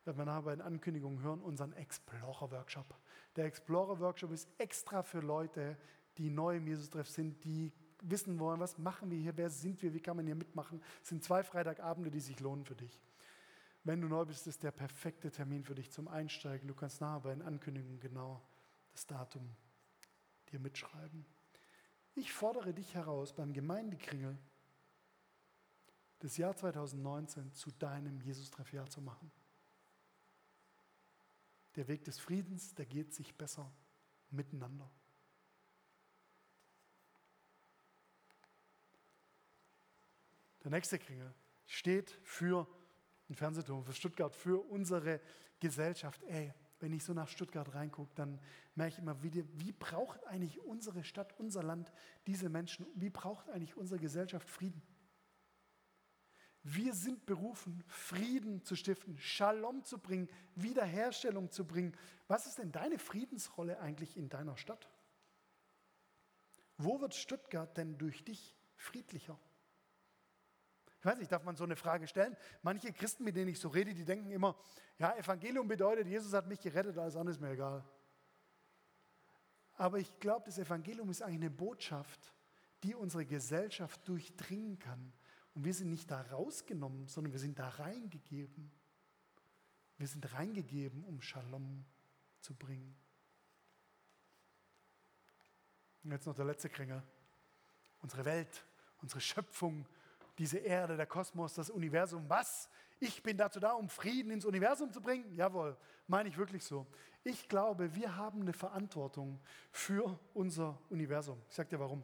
werden 0.05 0.19
wir 0.19 0.25
nachher 0.25 0.43
bei 0.43 0.57
den 0.57 0.63
Ankündigungen 0.63 1.23
hören, 1.23 1.41
unseren 1.41 1.73
Explorer-Workshop. 1.75 2.97
Der 3.37 3.45
Explorer-Workshop 3.45 4.33
ist 4.33 4.49
extra 4.59 5.03
für 5.03 5.21
Leute, 5.21 5.77
die 6.19 6.31
neu 6.31 6.57
im 6.57 6.67
Jesus-Treff 6.67 7.09
sind, 7.09 7.45
die 7.45 7.73
wissen 8.03 8.39
wollen, 8.39 8.61
was 8.61 8.79
machen 8.79 9.11
wir 9.11 9.19
hier, 9.19 9.37
wer 9.37 9.51
sind 9.51 9.83
wir, 9.83 9.93
wie 9.93 10.01
kann 10.01 10.17
man 10.17 10.27
hier 10.27 10.35
mitmachen. 10.35 10.83
Es 11.03 11.11
sind 11.11 11.23
zwei 11.23 11.43
Freitagabende, 11.43 12.11
die 12.11 12.21
sich 12.21 12.41
lohnen 12.41 12.65
für 12.65 12.75
dich. 12.75 13.01
Wenn 13.85 14.01
du 14.01 14.09
neu 14.09 14.25
bist, 14.25 14.47
ist 14.47 14.63
der 14.63 14.73
perfekte 14.73 15.31
Termin 15.31 15.65
für 15.65 15.75
dich 15.75 15.91
zum 15.91 16.09
Einsteigen. 16.09 16.67
Du 16.67 16.75
kannst 16.75 17.01
nachher 17.01 17.21
bei 17.21 17.31
den 17.31 17.43
Ankündigungen 17.43 18.01
genau 18.01 18.43
das 18.93 19.07
Datum 19.07 19.55
dir 20.51 20.59
mitschreiben. 20.59 21.25
Ich 22.15 22.33
fordere 22.33 22.75
dich 22.75 22.95
heraus 22.95 23.33
beim 23.35 23.53
Gemeindekringel 23.53 24.37
das 26.21 26.37
Jahr 26.37 26.55
2019 26.55 27.53
zu 27.55 27.71
deinem 27.73 28.21
Jesus-Treffjahr 28.21 28.89
zu 28.89 29.01
machen. 29.01 29.31
Der 31.77 31.89
Weg 31.89 32.05
des 32.05 32.19
Friedens, 32.19 32.75
der 32.75 32.87
geht 32.87 33.15
sich 33.15 33.35
besser 33.37 33.73
miteinander. 34.31 34.91
Der 40.63 40.71
nächste 40.71 40.99
Kringel 40.99 41.35
steht 41.67 42.11
für 42.23 42.67
ein 43.29 43.35
Fernsehturm, 43.35 43.85
für 43.85 43.95
Stuttgart, 43.95 44.35
für 44.35 44.61
unsere 44.71 45.21
Gesellschaft. 45.59 46.23
Ey, 46.25 46.53
wenn 46.81 46.93
ich 46.93 47.03
so 47.03 47.15
nach 47.15 47.29
Stuttgart 47.29 47.75
reingucke, 47.75 48.13
dann 48.15 48.39
merke 48.75 48.95
ich 48.95 48.99
immer 48.99 49.23
wieder, 49.23 49.43
wie 49.55 49.73
braucht 49.73 50.27
eigentlich 50.27 50.61
unsere 50.61 51.03
Stadt, 51.03 51.39
unser 51.39 51.63
Land 51.63 51.93
diese 52.27 52.51
Menschen? 52.51 52.87
Wie 52.95 53.11
braucht 53.11 53.49
eigentlich 53.49 53.77
unsere 53.77 54.01
Gesellschaft 54.01 54.49
Frieden? 54.49 54.83
Wir 56.63 56.93
sind 56.95 57.25
berufen, 57.25 57.83
Frieden 57.87 58.63
zu 58.65 58.77
stiften, 58.77 59.17
Shalom 59.19 59.83
zu 59.85 59.99
bringen, 59.99 60.29
Wiederherstellung 60.55 61.51
zu 61.51 61.67
bringen. 61.67 61.97
Was 62.29 62.47
ist 62.47 62.59
denn 62.59 62.71
deine 62.71 62.99
Friedensrolle 62.99 63.81
eigentlich 63.81 64.17
in 64.17 64.29
deiner 64.29 64.57
Stadt? 64.59 64.91
Wo 66.77 67.01
wird 67.01 67.15
Stuttgart 67.15 67.75
denn 67.77 67.97
durch 67.97 68.25
dich 68.25 68.57
friedlicher? 68.77 69.39
Ich 70.99 71.07
weiß 71.07 71.19
nicht, 71.19 71.33
darf 71.33 71.45
man 71.45 71.57
so 71.57 71.65
eine 71.65 71.77
Frage 71.77 72.07
stellen? 72.07 72.37
Manche 72.63 72.93
Christen, 72.93 73.25
mit 73.25 73.37
denen 73.37 73.49
ich 73.49 73.59
so 73.59 73.69
rede, 73.69 73.95
die 73.95 74.05
denken 74.05 74.31
immer, 74.31 74.55
ja, 74.99 75.17
Evangelium 75.17 75.67
bedeutet, 75.67 76.07
Jesus 76.07 76.35
hat 76.35 76.47
mich 76.47 76.61
gerettet, 76.61 76.99
alles 76.99 77.17
andere 77.17 77.33
ist 77.33 77.41
mir 77.41 77.53
egal. 77.53 77.83
Aber 79.75 79.99
ich 79.99 80.19
glaube, 80.21 80.45
das 80.45 80.59
Evangelium 80.59 81.09
ist 81.09 81.23
eigentlich 81.23 81.41
eine 81.41 81.51
Botschaft, 81.51 82.35
die 82.83 82.95
unsere 82.95 83.25
Gesellschaft 83.25 84.07
durchdringen 84.07 84.79
kann 84.79 85.11
und 85.55 85.65
wir 85.65 85.75
sind 85.75 85.91
nicht 85.91 86.11
da 86.11 86.21
rausgenommen, 86.23 87.09
sondern 87.09 87.33
wir 87.33 87.41
sind 87.41 87.59
da 87.59 87.69
reingegeben. 87.69 88.71
Wir 89.97 90.07
sind 90.07 90.33
reingegeben, 90.33 91.05
um 91.05 91.21
Shalom 91.21 91.85
zu 92.41 92.55
bringen. 92.55 92.97
Und 96.03 96.13
jetzt 96.13 96.27
noch 96.27 96.35
der 96.35 96.47
letzte 96.47 96.71
Kringel. 96.71 97.03
Unsere 98.01 98.25
Welt, 98.25 98.65
unsere 99.03 99.21
Schöpfung, 99.21 99.87
diese 100.39 100.59
Erde, 100.59 100.97
der 100.97 101.07
Kosmos, 101.07 101.55
das 101.55 101.69
Universum. 101.69 102.25
Was? 102.29 102.71
Ich 102.99 103.23
bin 103.23 103.37
dazu 103.37 103.61
da, 103.61 103.73
um 103.73 103.89
Frieden 103.89 104.31
ins 104.31 104.45
Universum 104.45 104.91
zu 104.93 105.03
bringen? 105.03 105.35
Jawohl, 105.35 105.77
meine 106.07 106.29
ich 106.29 106.39
wirklich 106.39 106.65
so. 106.65 106.87
Ich 107.23 107.49
glaube, 107.49 107.95
wir 107.95 108.17
haben 108.17 108.41
eine 108.41 108.55
Verantwortung 108.55 109.39
für 109.71 110.19
unser 110.33 110.79
Universum. 110.89 111.43
Ich 111.51 111.57
sage 111.57 111.69
dir 111.69 111.81
warum. 111.81 112.03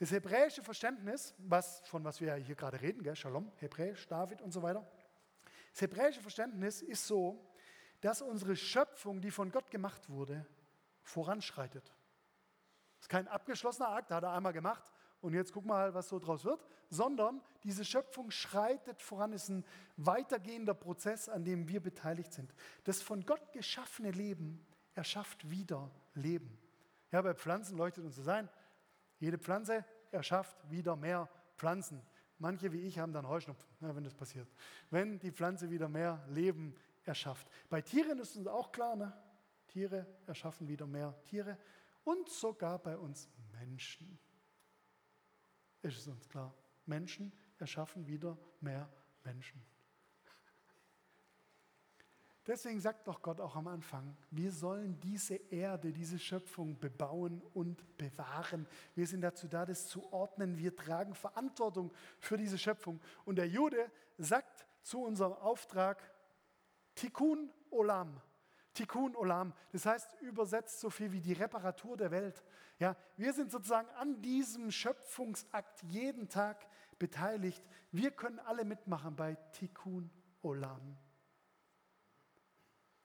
Das 0.00 0.12
hebräische 0.12 0.62
Verständnis, 0.62 1.34
was, 1.36 1.82
von 1.86 2.02
was 2.04 2.22
wir 2.22 2.34
hier 2.36 2.54
gerade 2.54 2.80
reden, 2.80 3.02
gell? 3.02 3.14
Shalom, 3.14 3.52
Hebräisch, 3.56 4.08
David 4.08 4.40
und 4.40 4.50
so 4.50 4.62
weiter. 4.62 4.90
Das 5.72 5.82
hebräische 5.82 6.22
Verständnis 6.22 6.80
ist 6.80 7.06
so, 7.06 7.46
dass 8.00 8.22
unsere 8.22 8.56
Schöpfung, 8.56 9.20
die 9.20 9.30
von 9.30 9.52
Gott 9.52 9.70
gemacht 9.70 10.08
wurde, 10.08 10.46
voranschreitet. 11.02 11.84
Das 11.84 13.02
ist 13.02 13.08
kein 13.10 13.28
abgeschlossener 13.28 13.90
Akt, 13.90 14.10
hat 14.10 14.24
er 14.24 14.32
einmal 14.32 14.54
gemacht 14.54 14.82
und 15.20 15.34
jetzt 15.34 15.52
guck 15.52 15.66
mal, 15.66 15.92
was 15.92 16.08
so 16.08 16.18
draus 16.18 16.46
wird, 16.46 16.64
sondern 16.88 17.42
diese 17.62 17.84
Schöpfung 17.84 18.30
schreitet 18.30 19.02
voran, 19.02 19.34
ist 19.34 19.50
ein 19.50 19.66
weitergehender 19.98 20.72
Prozess, 20.72 21.28
an 21.28 21.44
dem 21.44 21.68
wir 21.68 21.82
beteiligt 21.82 22.32
sind. 22.32 22.54
Das 22.84 23.02
von 23.02 23.26
Gott 23.26 23.52
geschaffene 23.52 24.12
Leben 24.12 24.66
erschafft 24.94 25.50
wieder 25.50 25.90
Leben. 26.14 26.58
Ja, 27.12 27.20
bei 27.20 27.34
Pflanzen 27.34 27.76
leuchtet 27.76 28.04
uns 28.04 28.16
das 28.16 28.28
ein. 28.28 28.48
Jede 29.20 29.38
Pflanze 29.38 29.84
erschafft 30.10 30.68
wieder 30.68 30.96
mehr 30.96 31.28
Pflanzen. 31.56 32.02
Manche 32.38 32.72
wie 32.72 32.80
ich 32.80 32.98
haben 32.98 33.12
dann 33.12 33.28
Heuschnupfen, 33.28 33.70
ja, 33.80 33.94
wenn 33.94 34.02
das 34.02 34.14
passiert. 34.14 34.48
Wenn 34.90 35.18
die 35.18 35.30
Pflanze 35.30 35.70
wieder 35.70 35.88
mehr 35.88 36.24
Leben 36.28 36.74
erschafft. 37.04 37.48
Bei 37.68 37.80
Tieren 37.80 38.18
ist 38.18 38.36
uns 38.36 38.46
auch 38.46 38.72
klar, 38.72 38.96
ne? 38.96 39.12
Tiere 39.68 40.04
erschaffen 40.26 40.66
wieder 40.66 40.86
mehr 40.86 41.14
Tiere 41.22 41.56
und 42.02 42.28
sogar 42.28 42.80
bei 42.80 42.96
uns 42.98 43.28
Menschen 43.52 44.18
ist 45.82 45.98
es 45.98 46.06
uns 46.06 46.28
klar. 46.28 46.54
Menschen 46.86 47.32
erschaffen 47.58 48.06
wieder 48.06 48.36
mehr 48.60 48.88
Menschen. 49.24 49.62
Deswegen 52.50 52.80
sagt 52.80 53.06
doch 53.06 53.22
Gott 53.22 53.40
auch 53.40 53.54
am 53.54 53.68
Anfang, 53.68 54.16
wir 54.32 54.50
sollen 54.50 54.98
diese 54.98 55.36
Erde, 55.36 55.92
diese 55.92 56.18
Schöpfung 56.18 56.76
bebauen 56.80 57.40
und 57.54 57.96
bewahren. 57.96 58.66
Wir 58.96 59.06
sind 59.06 59.20
dazu 59.20 59.46
da, 59.46 59.64
das 59.64 59.86
zu 59.86 60.12
ordnen. 60.12 60.58
Wir 60.58 60.74
tragen 60.74 61.14
Verantwortung 61.14 61.92
für 62.18 62.36
diese 62.36 62.58
Schöpfung. 62.58 63.00
Und 63.24 63.36
der 63.36 63.46
Jude 63.46 63.88
sagt 64.18 64.66
zu 64.82 65.00
unserem 65.00 65.34
Auftrag, 65.34 66.02
Tikkun 66.96 67.52
Olam. 67.70 68.20
Tikkun 68.74 69.14
Olam. 69.14 69.52
Das 69.70 69.86
heißt 69.86 70.20
übersetzt 70.20 70.80
so 70.80 70.90
viel 70.90 71.12
wie 71.12 71.20
die 71.20 71.34
Reparatur 71.34 71.96
der 71.96 72.10
Welt. 72.10 72.42
Ja, 72.80 72.96
wir 73.16 73.32
sind 73.32 73.52
sozusagen 73.52 73.88
an 73.90 74.20
diesem 74.22 74.72
Schöpfungsakt 74.72 75.84
jeden 75.84 76.28
Tag 76.28 76.66
beteiligt. 76.98 77.64
Wir 77.92 78.10
können 78.10 78.40
alle 78.40 78.64
mitmachen 78.64 79.14
bei 79.14 79.36
Tikkun 79.52 80.10
Olam. 80.42 80.98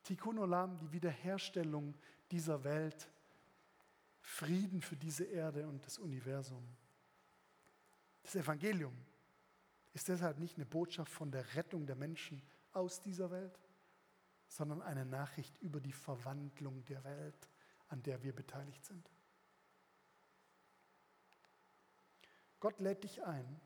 Tikkun 0.06 0.38
Olam, 0.38 0.78
die 0.78 0.92
Wiederherstellung 0.92 1.96
dieser 2.30 2.64
Welt, 2.64 3.10
Frieden 4.22 4.82
für 4.82 4.96
diese 4.96 5.26
Erde 5.26 5.68
und 5.68 5.84
das 5.86 5.98
Universum. 5.98 6.64
Das 8.22 8.36
Evangelium 8.36 8.94
ist 9.94 10.08
deshalb 10.08 10.38
nicht 10.38 10.58
eine 10.58 10.66
Botschaft 10.66 11.12
von 11.12 11.32
der 11.32 11.56
Rettung 11.56 11.88
der 11.88 11.96
Menschen 11.96 12.42
aus 12.72 13.02
dieser 13.02 13.32
Welt, 13.32 13.60
sondern 14.48 14.82
eine 14.84 15.06
Nachricht 15.06 15.58
über 15.58 15.80
die 15.80 15.92
Verwandlung 15.92 16.86
der 16.86 17.04
Welt, 17.04 17.50
an 17.88 18.04
der 18.04 18.22
wir 18.22 18.34
beteiligt 18.34 18.86
sind. 18.86 19.10
Gott 22.60 22.80
lädt 22.80 23.04
dich 23.04 23.24
ein, 23.24 23.60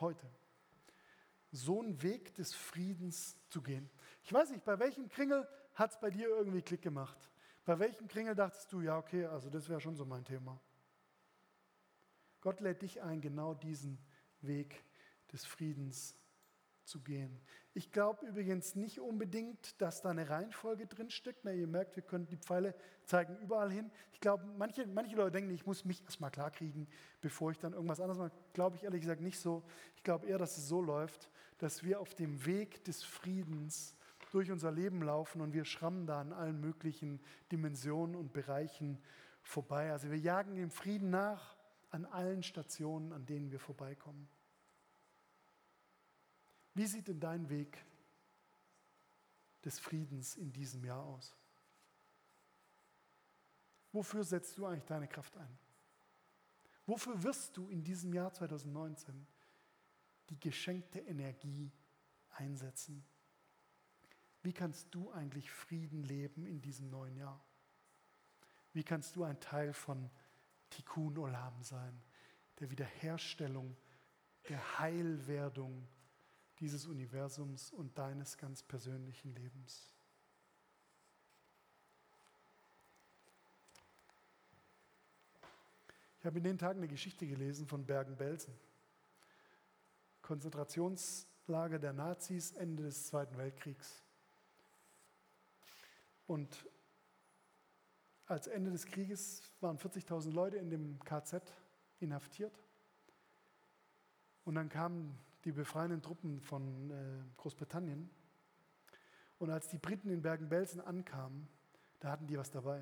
heute 0.00 0.26
so 1.54 1.80
einen 1.80 2.02
Weg 2.02 2.34
des 2.34 2.52
Friedens 2.52 3.36
zu 3.48 3.62
gehen. 3.62 3.88
Ich 4.24 4.32
weiß 4.32 4.50
nicht, 4.50 4.64
bei 4.64 4.78
welchem 4.78 5.08
Kringel 5.08 5.48
hat 5.74 5.92
es 5.92 6.00
bei 6.00 6.10
dir 6.10 6.28
irgendwie 6.28 6.62
Klick 6.62 6.82
gemacht? 6.82 7.30
Bei 7.64 7.78
welchem 7.78 8.08
Kringel 8.08 8.34
dachtest 8.34 8.72
du, 8.72 8.80
ja, 8.80 8.98
okay, 8.98 9.26
also 9.26 9.48
das 9.48 9.68
wäre 9.68 9.80
schon 9.80 9.94
so 9.94 10.04
mein 10.04 10.24
Thema. 10.24 10.60
Gott 12.40 12.60
lädt 12.60 12.82
dich 12.82 13.02
ein, 13.02 13.20
genau 13.20 13.54
diesen 13.54 13.98
Weg 14.40 14.84
des 15.32 15.46
Friedens 15.46 16.16
zu 16.84 17.00
gehen. 17.00 17.40
Ich 17.72 17.90
glaube 17.90 18.26
übrigens 18.26 18.76
nicht 18.76 19.00
unbedingt, 19.00 19.80
dass 19.80 20.02
da 20.02 20.10
eine 20.10 20.28
Reihenfolge 20.30 20.86
drinsteckt. 20.86 21.40
Na, 21.44 21.52
ihr 21.52 21.66
merkt, 21.66 21.96
wir 21.96 22.02
können 22.02 22.26
die 22.26 22.36
Pfeile 22.36 22.74
zeigen 23.04 23.36
überall 23.38 23.70
hin. 23.70 23.90
Ich 24.12 24.20
glaube, 24.20 24.44
manche, 24.56 24.86
manche 24.86 25.16
Leute 25.16 25.32
denken, 25.32 25.50
ich 25.50 25.66
muss 25.66 25.84
mich 25.84 26.02
erstmal 26.04 26.30
klarkriegen, 26.30 26.86
bevor 27.20 27.50
ich 27.50 27.58
dann 27.58 27.72
irgendwas 27.72 28.00
anderes 28.00 28.18
mache. 28.18 28.32
Glaube 28.52 28.76
ich 28.76 28.84
ehrlich 28.84 29.00
gesagt 29.00 29.20
nicht 29.20 29.38
so. 29.38 29.62
Ich 29.96 30.04
glaube 30.04 30.26
eher, 30.26 30.38
dass 30.38 30.56
es 30.56 30.68
so 30.68 30.80
läuft, 30.80 31.30
dass 31.58 31.82
wir 31.82 32.00
auf 32.00 32.14
dem 32.14 32.46
Weg 32.46 32.84
des 32.84 33.02
Friedens 33.02 33.96
durch 34.30 34.50
unser 34.50 34.72
Leben 34.72 35.02
laufen 35.02 35.40
und 35.40 35.52
wir 35.52 35.64
schrammen 35.64 36.06
da 36.06 36.20
an 36.20 36.32
allen 36.32 36.60
möglichen 36.60 37.20
Dimensionen 37.52 38.16
und 38.16 38.32
Bereichen 38.32 38.98
vorbei. 39.42 39.92
Also 39.92 40.10
wir 40.10 40.18
jagen 40.18 40.56
dem 40.56 40.70
Frieden 40.70 41.10
nach 41.10 41.56
an 41.90 42.04
allen 42.06 42.42
Stationen, 42.42 43.12
an 43.12 43.24
denen 43.26 43.52
wir 43.52 43.60
vorbeikommen. 43.60 44.28
Wie 46.74 46.86
sieht 46.86 47.08
denn 47.08 47.20
dein 47.20 47.48
Weg 47.48 47.84
des 49.64 49.78
Friedens 49.78 50.36
in 50.36 50.52
diesem 50.52 50.84
Jahr 50.84 51.02
aus? 51.04 51.34
Wofür 53.92 54.24
setzt 54.24 54.58
du 54.58 54.66
eigentlich 54.66 54.84
deine 54.84 55.06
Kraft 55.06 55.36
ein? 55.36 55.58
Wofür 56.86 57.22
wirst 57.22 57.56
du 57.56 57.68
in 57.68 57.82
diesem 57.82 58.12
Jahr 58.12 58.32
2019 58.32 59.26
die 60.28 60.38
geschenkte 60.38 60.98
Energie 60.98 61.70
einsetzen? 62.30 63.04
Wie 64.42 64.52
kannst 64.52 64.92
du 64.94 65.10
eigentlich 65.12 65.50
Frieden 65.50 66.02
leben 66.02 66.44
in 66.44 66.60
diesem 66.60 66.90
neuen 66.90 67.16
Jahr? 67.16 67.42
Wie 68.72 68.82
kannst 68.82 69.14
du 69.16 69.22
ein 69.22 69.40
Teil 69.40 69.72
von 69.72 70.10
Tikkun 70.68 71.16
Olam 71.16 71.62
sein, 71.62 72.02
der 72.58 72.70
Wiederherstellung, 72.70 73.76
der 74.48 74.78
Heilwerdung 74.80 75.88
dieses 76.60 76.86
Universums 76.86 77.70
und 77.72 77.98
deines 77.98 78.38
ganz 78.38 78.62
persönlichen 78.62 79.34
Lebens. 79.34 79.90
Ich 86.24 86.26
habe 86.26 86.38
in 86.38 86.44
den 86.44 86.58
Tagen 86.58 86.78
eine 86.78 86.88
Geschichte 86.88 87.26
gelesen 87.26 87.66
von 87.66 87.84
Bergen-Belsen. 87.84 88.54
Konzentrationslager 90.22 91.78
der 91.78 91.92
Nazis 91.92 92.52
Ende 92.52 92.84
des 92.84 93.08
Zweiten 93.08 93.36
Weltkriegs. 93.36 94.02
Und 96.26 96.66
als 98.26 98.46
Ende 98.46 98.70
des 98.70 98.86
Krieges 98.86 99.42
waren 99.60 99.76
40.000 99.76 100.30
Leute 100.30 100.56
in 100.56 100.70
dem 100.70 100.98
KZ 101.00 101.42
inhaftiert. 102.00 102.58
Und 104.44 104.54
dann 104.54 104.70
kamen 104.70 105.18
die 105.44 105.52
befreienden 105.52 106.02
Truppen 106.02 106.40
von 106.40 106.90
äh, 106.90 107.22
Großbritannien. 107.36 108.10
Und 109.38 109.50
als 109.50 109.68
die 109.68 109.78
Briten 109.78 110.08
in 110.08 110.22
Bergen-Belsen 110.22 110.80
ankamen, 110.80 111.48
da 112.00 112.10
hatten 112.10 112.26
die 112.26 112.38
was 112.38 112.50
dabei. 112.50 112.78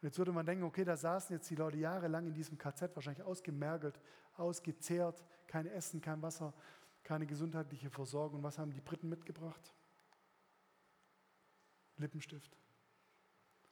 Und 0.00 0.08
jetzt 0.08 0.18
würde 0.18 0.32
man 0.32 0.46
denken, 0.46 0.64
okay, 0.64 0.84
da 0.84 0.96
saßen 0.96 1.34
jetzt 1.34 1.50
die 1.50 1.54
Leute 1.54 1.78
jahrelang 1.78 2.26
in 2.26 2.34
diesem 2.34 2.58
KZ, 2.58 2.94
wahrscheinlich 2.94 3.24
ausgemergelt, 3.24 4.00
ausgezehrt, 4.34 5.24
kein 5.46 5.66
Essen, 5.66 6.00
kein 6.00 6.22
Wasser, 6.22 6.54
keine 7.02 7.26
gesundheitliche 7.26 7.90
Versorgung. 7.90 8.42
Was 8.42 8.58
haben 8.58 8.72
die 8.72 8.80
Briten 8.80 9.08
mitgebracht? 9.08 9.74
Lippenstift. 11.96 12.56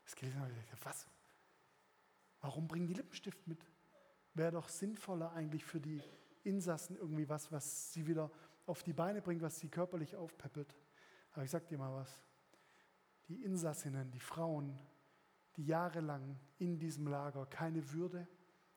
Das 0.04 0.14
gelesen 0.14 0.40
habe 0.40 0.50
ich 0.50 0.64
gedacht, 0.64 0.84
was? 0.84 1.06
Warum 2.40 2.68
bringen 2.68 2.87
die 2.87 2.94
Lippenstift 2.94 3.46
mit? 3.46 3.64
Wäre 4.34 4.52
doch 4.52 4.68
sinnvoller 4.68 5.32
eigentlich 5.32 5.64
für 5.64 5.80
die 5.80 6.02
Insassen 6.44 6.96
irgendwie 6.96 7.28
was, 7.28 7.50
was 7.50 7.92
sie 7.92 8.07
wieder 8.07 8.30
auf 8.66 8.83
die 8.83 8.92
Beine 8.92 9.20
bringt, 9.20 9.42
was 9.42 9.59
sie 9.59 9.68
körperlich 9.68 10.16
aufpeppelt. 10.16 10.74
Aber 11.33 11.44
ich 11.44 11.50
sag 11.50 11.66
dir 11.68 11.78
mal 11.78 11.94
was. 11.94 12.22
Die 13.29 13.42
Insassinnen, 13.42 14.10
die 14.10 14.21
Frauen, 14.21 14.79
die 15.56 15.64
jahrelang 15.66 16.38
in 16.58 16.79
diesem 16.79 17.06
Lager 17.06 17.46
keine 17.46 17.92
Würde, 17.92 18.27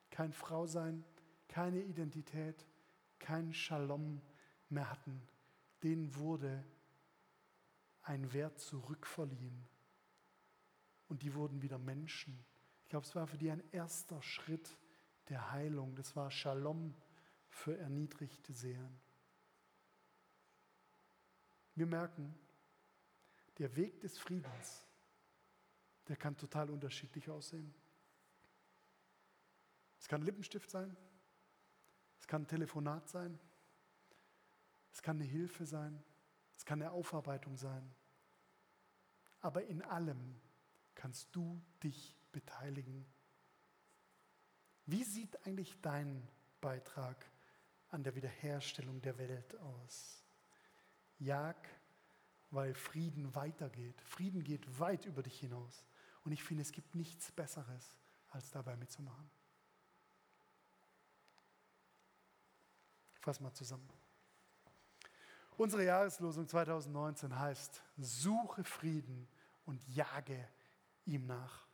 kein 0.10 0.32
Frausein, 0.32 1.04
keine 1.48 1.82
Identität, 1.82 2.66
kein 3.20 3.54
Shalom 3.54 4.22
mehr 4.70 4.90
hatten, 4.90 5.22
denen 5.84 6.16
wurde 6.16 6.64
ein 8.04 8.32
Wert 8.34 8.60
zurückverliehen. 8.60 9.66
Und 11.08 11.24
die 11.24 11.34
wurden 11.34 11.62
wieder 11.62 11.78
Menschen. 11.78 12.38
Ich 12.84 12.90
glaube, 12.90 13.06
es 13.06 13.16
war 13.16 13.28
für 13.28 13.38
die 13.38 13.52
ein 13.52 13.64
erster 13.72 14.22
Schritt 14.22 14.78
der 15.30 15.52
Heilung. 15.52 15.96
Das 15.96 16.16
war 16.16 16.32
Shalom 16.32 16.94
für 17.58 17.78
erniedrigte 17.78 18.54
Seelen. 18.54 19.00
Wir 21.76 21.86
merken, 21.86 22.34
der 23.58 23.76
Weg 23.76 24.00
des 24.00 24.18
Friedens, 24.18 24.86
der 26.08 26.16
kann 26.16 26.38
total 26.38 26.70
unterschiedlich 26.70 27.30
aussehen. 27.30 27.74
Es 30.00 30.08
kann 30.08 30.22
Lippenstift 30.22 30.70
sein, 30.70 30.96
es 32.20 32.28
kann 32.28 32.44
ein 32.44 32.48
Telefonat 32.48 33.08
sein. 33.08 33.40
Es 34.92 35.02
kann 35.02 35.18
eine 35.18 35.26
Hilfe 35.26 35.66
sein. 35.66 36.04
Es 36.58 36.66
kann 36.66 36.82
eine 36.82 36.92
Aufarbeitung 36.92 37.56
sein. 37.56 37.94
Aber 39.40 39.64
in 39.64 39.82
allem 39.84 40.36
kannst 40.96 41.36
du 41.36 41.62
dich 41.84 42.18
beteiligen. 42.32 43.06
Wie 44.86 45.04
sieht 45.04 45.46
eigentlich 45.46 45.80
dein 45.82 46.28
Beitrag 46.60 47.30
an 47.90 48.04
der 48.04 48.16
Wiederherstellung 48.16 49.02
der 49.02 49.18
Welt 49.18 49.56
aus? 49.60 50.24
Jag, 51.20 51.56
weil 52.52 52.74
Frieden 52.74 53.34
weitergeht. 53.36 54.02
Frieden 54.02 54.44
geht 54.44 54.80
weit 54.80 55.06
über 55.06 55.24
dich 55.24 55.40
hinaus. 55.40 55.86
Und 56.24 56.32
ich 56.32 56.44
finde, 56.44 56.62
es 56.62 56.72
gibt 56.72 56.96
nichts 56.96 57.32
Besseres, 57.32 57.98
als 58.30 58.52
dabei 58.52 58.76
mitzumachen. 58.76 59.30
Fass 63.22 63.40
mal 63.40 63.54
zusammen. 63.54 63.90
Unsere 65.58 65.84
Jahreslosung 65.84 66.48
2019 66.48 67.38
heißt, 67.38 67.82
suche 67.98 68.64
Frieden 68.64 69.28
und 69.66 69.82
jage 69.88 70.48
ihm 71.06 71.26
nach. 71.26 71.68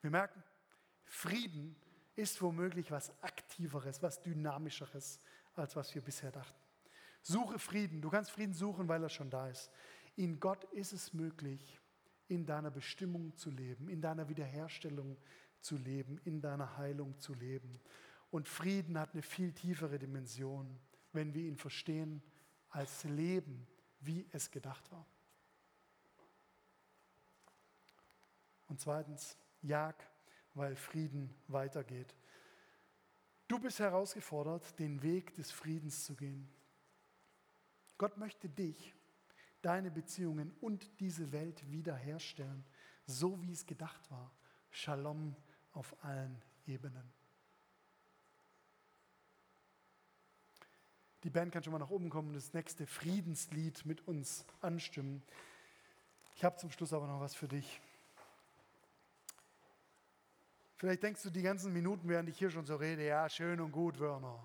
Wir 0.00 0.10
merken, 0.10 0.42
Frieden 1.04 1.76
ist 2.16 2.40
womöglich 2.42 2.90
was 2.90 3.12
Aktiveres, 3.22 4.02
was 4.02 4.20
Dynamischeres, 4.22 5.18
als 5.54 5.76
was 5.76 5.94
wir 5.94 6.02
bisher 6.02 6.30
dachten. 6.30 6.58
Suche 7.22 7.58
Frieden. 7.58 8.02
Du 8.02 8.10
kannst 8.10 8.30
Frieden 8.30 8.52
suchen, 8.52 8.88
weil 8.88 9.02
er 9.02 9.08
schon 9.08 9.30
da 9.30 9.48
ist. 9.48 9.70
In 10.16 10.40
Gott 10.40 10.64
ist 10.72 10.92
es 10.92 11.12
möglich, 11.14 11.80
in 12.28 12.44
deiner 12.44 12.70
Bestimmung 12.70 13.36
zu 13.36 13.50
leben, 13.50 13.88
in 13.88 14.00
deiner 14.00 14.28
Wiederherstellung 14.28 15.16
zu 15.60 15.76
leben, 15.76 16.18
in 16.24 16.40
deiner 16.40 16.76
Heilung 16.76 17.18
zu 17.18 17.34
leben. 17.34 17.80
Und 18.30 18.48
Frieden 18.48 18.98
hat 18.98 19.12
eine 19.12 19.22
viel 19.22 19.52
tiefere 19.52 19.98
Dimension, 19.98 20.78
wenn 21.12 21.32
wir 21.34 21.42
ihn 21.42 21.56
verstehen 21.56 22.22
als 22.70 23.04
Leben, 23.04 23.66
wie 24.00 24.26
es 24.32 24.50
gedacht 24.50 24.90
war. 24.90 25.06
Und 28.68 28.80
zweitens, 28.80 29.36
jag, 29.60 29.94
weil 30.54 30.76
Frieden 30.76 31.34
weitergeht. 31.48 32.14
Du 33.48 33.58
bist 33.58 33.78
herausgefordert, 33.78 34.78
den 34.78 35.02
Weg 35.02 35.34
des 35.34 35.50
Friedens 35.50 36.04
zu 36.04 36.14
gehen. 36.14 36.48
Gott 37.98 38.16
möchte 38.16 38.48
dich, 38.48 38.94
deine 39.60 39.90
Beziehungen 39.90 40.52
und 40.60 41.00
diese 41.00 41.32
Welt 41.32 41.70
wiederherstellen, 41.70 42.64
so 43.06 43.40
wie 43.42 43.52
es 43.52 43.66
gedacht 43.66 44.10
war. 44.10 44.32
Shalom 44.70 45.36
auf 45.72 45.94
allen 46.04 46.42
Ebenen. 46.66 47.12
Die 51.22 51.30
Band 51.30 51.52
kann 51.52 51.62
schon 51.62 51.72
mal 51.72 51.78
nach 51.78 51.90
oben 51.90 52.10
kommen 52.10 52.28
und 52.28 52.34
das 52.34 52.52
nächste 52.52 52.86
Friedenslied 52.86 53.86
mit 53.86 54.06
uns 54.08 54.44
anstimmen. 54.60 55.22
Ich 56.34 56.44
habe 56.44 56.56
zum 56.56 56.72
Schluss 56.72 56.92
aber 56.92 57.06
noch 57.06 57.20
was 57.20 57.34
für 57.36 57.46
dich. 57.46 57.80
Vielleicht 60.82 61.04
denkst 61.04 61.22
du 61.22 61.30
die 61.30 61.42
ganzen 61.42 61.72
Minuten, 61.72 62.08
während 62.08 62.28
ich 62.28 62.36
hier 62.36 62.50
schon 62.50 62.66
so 62.66 62.74
rede, 62.74 63.06
ja, 63.06 63.28
schön 63.28 63.60
und 63.60 63.70
gut, 63.70 64.00
Werner. 64.00 64.42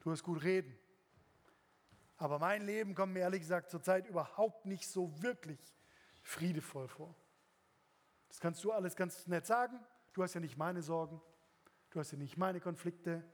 Du 0.00 0.10
hast 0.10 0.22
gut 0.22 0.42
reden. 0.42 0.76
Aber 2.18 2.38
mein 2.38 2.66
Leben 2.66 2.94
kommt 2.94 3.14
mir 3.14 3.20
ehrlich 3.20 3.40
gesagt 3.40 3.70
zurzeit 3.70 4.06
überhaupt 4.06 4.66
nicht 4.66 4.86
so 4.86 5.22
wirklich 5.22 5.58
friedevoll 6.22 6.88
vor. 6.88 7.14
Das 8.28 8.38
kannst 8.38 8.62
du 8.64 8.72
alles 8.72 8.96
ganz 8.96 9.26
nett 9.26 9.46
sagen. 9.46 9.80
Du 10.12 10.22
hast 10.22 10.34
ja 10.34 10.40
nicht 10.42 10.58
meine 10.58 10.82
Sorgen. 10.82 11.22
Du 11.88 12.00
hast 12.00 12.10
ja 12.10 12.18
nicht 12.18 12.36
meine 12.36 12.60
Konflikte. 12.60 13.24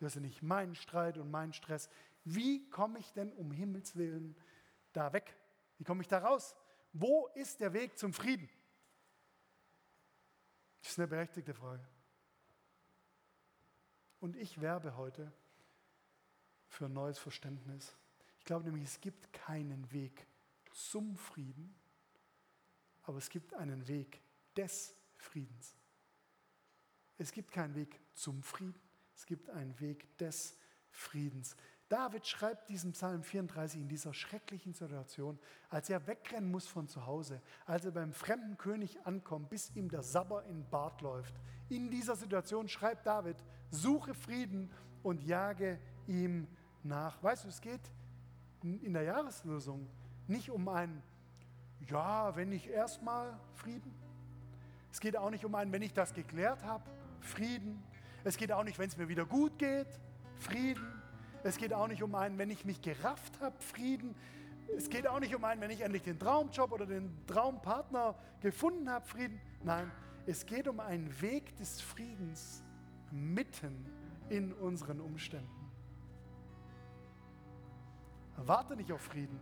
Du 0.00 0.04
hast 0.04 0.16
ja 0.16 0.20
nicht 0.20 0.42
meinen 0.42 0.74
Streit 0.74 1.16
und 1.16 1.30
meinen 1.30 1.54
Stress. 1.54 1.88
Wie 2.24 2.68
komme 2.68 2.98
ich 2.98 3.10
denn 3.14 3.32
um 3.32 3.52
Himmels 3.52 3.96
Willen 3.96 4.36
da 4.92 5.14
weg? 5.14 5.34
Wie 5.78 5.84
komme 5.84 6.02
ich 6.02 6.08
da 6.08 6.18
raus? 6.18 6.54
Wo 6.92 7.26
ist 7.34 7.60
der 7.62 7.72
Weg 7.72 7.96
zum 7.96 8.12
Frieden? 8.12 8.50
Das 10.88 10.94
ist 10.94 11.00
eine 11.00 11.08
berechtigte 11.08 11.52
Frage. 11.52 11.86
Und 14.20 14.36
ich 14.36 14.62
werbe 14.62 14.96
heute 14.96 15.30
für 16.66 16.86
ein 16.86 16.94
neues 16.94 17.18
Verständnis. 17.18 17.94
Ich 18.38 18.46
glaube 18.46 18.64
nämlich, 18.64 18.84
es 18.84 18.98
gibt 18.98 19.30
keinen 19.34 19.92
Weg 19.92 20.26
zum 20.72 21.14
Frieden, 21.14 21.74
aber 23.02 23.18
es 23.18 23.28
gibt 23.28 23.52
einen 23.52 23.86
Weg 23.86 24.22
des 24.56 24.94
Friedens. 25.18 25.76
Es 27.18 27.32
gibt 27.32 27.52
keinen 27.52 27.74
Weg 27.74 28.00
zum 28.14 28.42
Frieden, 28.42 28.80
es 29.14 29.26
gibt 29.26 29.50
einen 29.50 29.78
Weg 29.80 30.16
des 30.16 30.56
Friedens. 30.90 31.54
David 31.88 32.26
schreibt 32.26 32.68
diesen 32.68 32.92
Psalm 32.92 33.22
34 33.22 33.80
in 33.80 33.88
dieser 33.88 34.12
schrecklichen 34.12 34.74
Situation, 34.74 35.38
als 35.70 35.88
er 35.88 36.06
wegrennen 36.06 36.50
muss 36.50 36.66
von 36.66 36.86
zu 36.86 37.06
Hause, 37.06 37.40
als 37.64 37.86
er 37.86 37.92
beim 37.92 38.12
fremden 38.12 38.58
König 38.58 38.98
ankommt, 39.06 39.48
bis 39.48 39.74
ihm 39.74 39.88
der 39.88 40.02
Sabber 40.02 40.44
in 40.44 40.68
Bart 40.68 41.00
läuft. 41.00 41.34
In 41.70 41.90
dieser 41.90 42.14
Situation 42.14 42.68
schreibt 42.68 43.06
David, 43.06 43.36
suche 43.70 44.12
Frieden 44.12 44.70
und 45.02 45.22
jage 45.22 45.78
ihm 46.06 46.46
nach. 46.82 47.22
Weißt 47.22 47.44
du, 47.44 47.48
es 47.48 47.60
geht 47.60 47.80
in 48.62 48.92
der 48.92 49.02
Jahreslösung 49.02 49.88
nicht 50.26 50.50
um 50.50 50.68
ein, 50.68 51.02
ja, 51.88 52.36
wenn 52.36 52.52
ich 52.52 52.68
erstmal 52.68 53.38
Frieden. 53.54 53.94
Es 54.92 55.00
geht 55.00 55.16
auch 55.16 55.30
nicht 55.30 55.44
um 55.44 55.54
ein, 55.54 55.72
wenn 55.72 55.82
ich 55.82 55.94
das 55.94 56.12
geklärt 56.12 56.62
habe, 56.64 56.84
Frieden. 57.20 57.82
Es 58.24 58.36
geht 58.36 58.52
auch 58.52 58.64
nicht, 58.64 58.78
wenn 58.78 58.88
es 58.88 58.96
mir 58.96 59.08
wieder 59.08 59.24
gut 59.24 59.58
geht, 59.58 59.88
Frieden. 60.36 60.97
Es 61.42 61.56
geht 61.56 61.72
auch 61.72 61.88
nicht 61.88 62.02
um 62.02 62.14
einen, 62.14 62.38
wenn 62.38 62.50
ich 62.50 62.64
mich 62.64 62.80
gerafft 62.82 63.40
habe, 63.40 63.56
Frieden. 63.60 64.14
Es 64.76 64.90
geht 64.90 65.06
auch 65.06 65.20
nicht 65.20 65.34
um 65.34 65.44
einen, 65.44 65.60
wenn 65.60 65.70
ich 65.70 65.80
endlich 65.80 66.02
den 66.02 66.18
Traumjob 66.18 66.72
oder 66.72 66.86
den 66.86 67.10
Traumpartner 67.26 68.14
gefunden 68.40 68.90
habe, 68.90 69.06
Frieden. 69.06 69.40
Nein, 69.62 69.90
es 70.26 70.44
geht 70.44 70.68
um 70.68 70.80
einen 70.80 71.20
Weg 71.20 71.56
des 71.56 71.80
Friedens 71.80 72.62
mitten 73.10 73.86
in 74.28 74.52
unseren 74.52 75.00
Umständen. 75.00 75.48
Warte 78.36 78.76
nicht 78.76 78.92
auf 78.92 79.00
Frieden. 79.00 79.38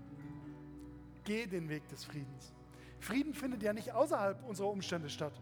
Geh 1.24 1.46
den 1.46 1.68
Weg 1.68 1.88
des 1.88 2.04
Friedens. 2.04 2.54
Frieden 3.00 3.34
findet 3.34 3.62
ja 3.62 3.72
nicht 3.72 3.92
außerhalb 3.92 4.42
unserer 4.44 4.68
Umstände 4.68 5.10
statt 5.10 5.34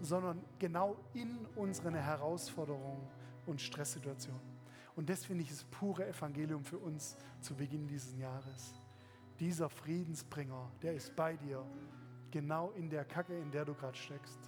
sondern 0.00 0.40
genau 0.58 0.96
in 1.14 1.46
unseren 1.56 1.94
Herausforderungen 1.94 3.06
und 3.46 3.60
Stresssituationen. 3.60 4.40
Und 4.98 5.08
das 5.08 5.24
finde 5.24 5.44
ich 5.44 5.50
das 5.50 5.62
pure 5.62 6.08
Evangelium 6.08 6.64
für 6.64 6.78
uns 6.78 7.16
zu 7.40 7.54
Beginn 7.54 7.86
dieses 7.86 8.16
Jahres. 8.16 8.74
Dieser 9.38 9.70
Friedensbringer, 9.70 10.72
der 10.82 10.94
ist 10.94 11.14
bei 11.14 11.36
dir, 11.36 11.64
genau 12.32 12.72
in 12.72 12.90
der 12.90 13.04
Kacke, 13.04 13.38
in 13.38 13.48
der 13.52 13.64
du 13.64 13.74
gerade 13.74 13.96
steckst. 13.96 14.40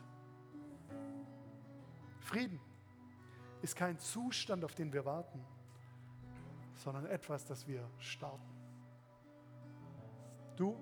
Frieden 2.18 2.58
ist 3.62 3.76
kein 3.76 3.96
Zustand, 4.00 4.64
auf 4.64 4.74
den 4.74 4.92
wir 4.92 5.04
warten, 5.04 5.40
sondern 6.74 7.06
etwas, 7.06 7.44
das 7.44 7.68
wir 7.68 7.88
starten. 8.00 8.50
Du, 10.56 10.76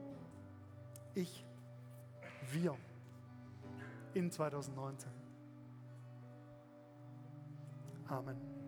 ich, 1.14 1.44
wir 2.52 2.74
in 4.14 4.30
2019. 4.30 5.10
Amen. 8.06 8.67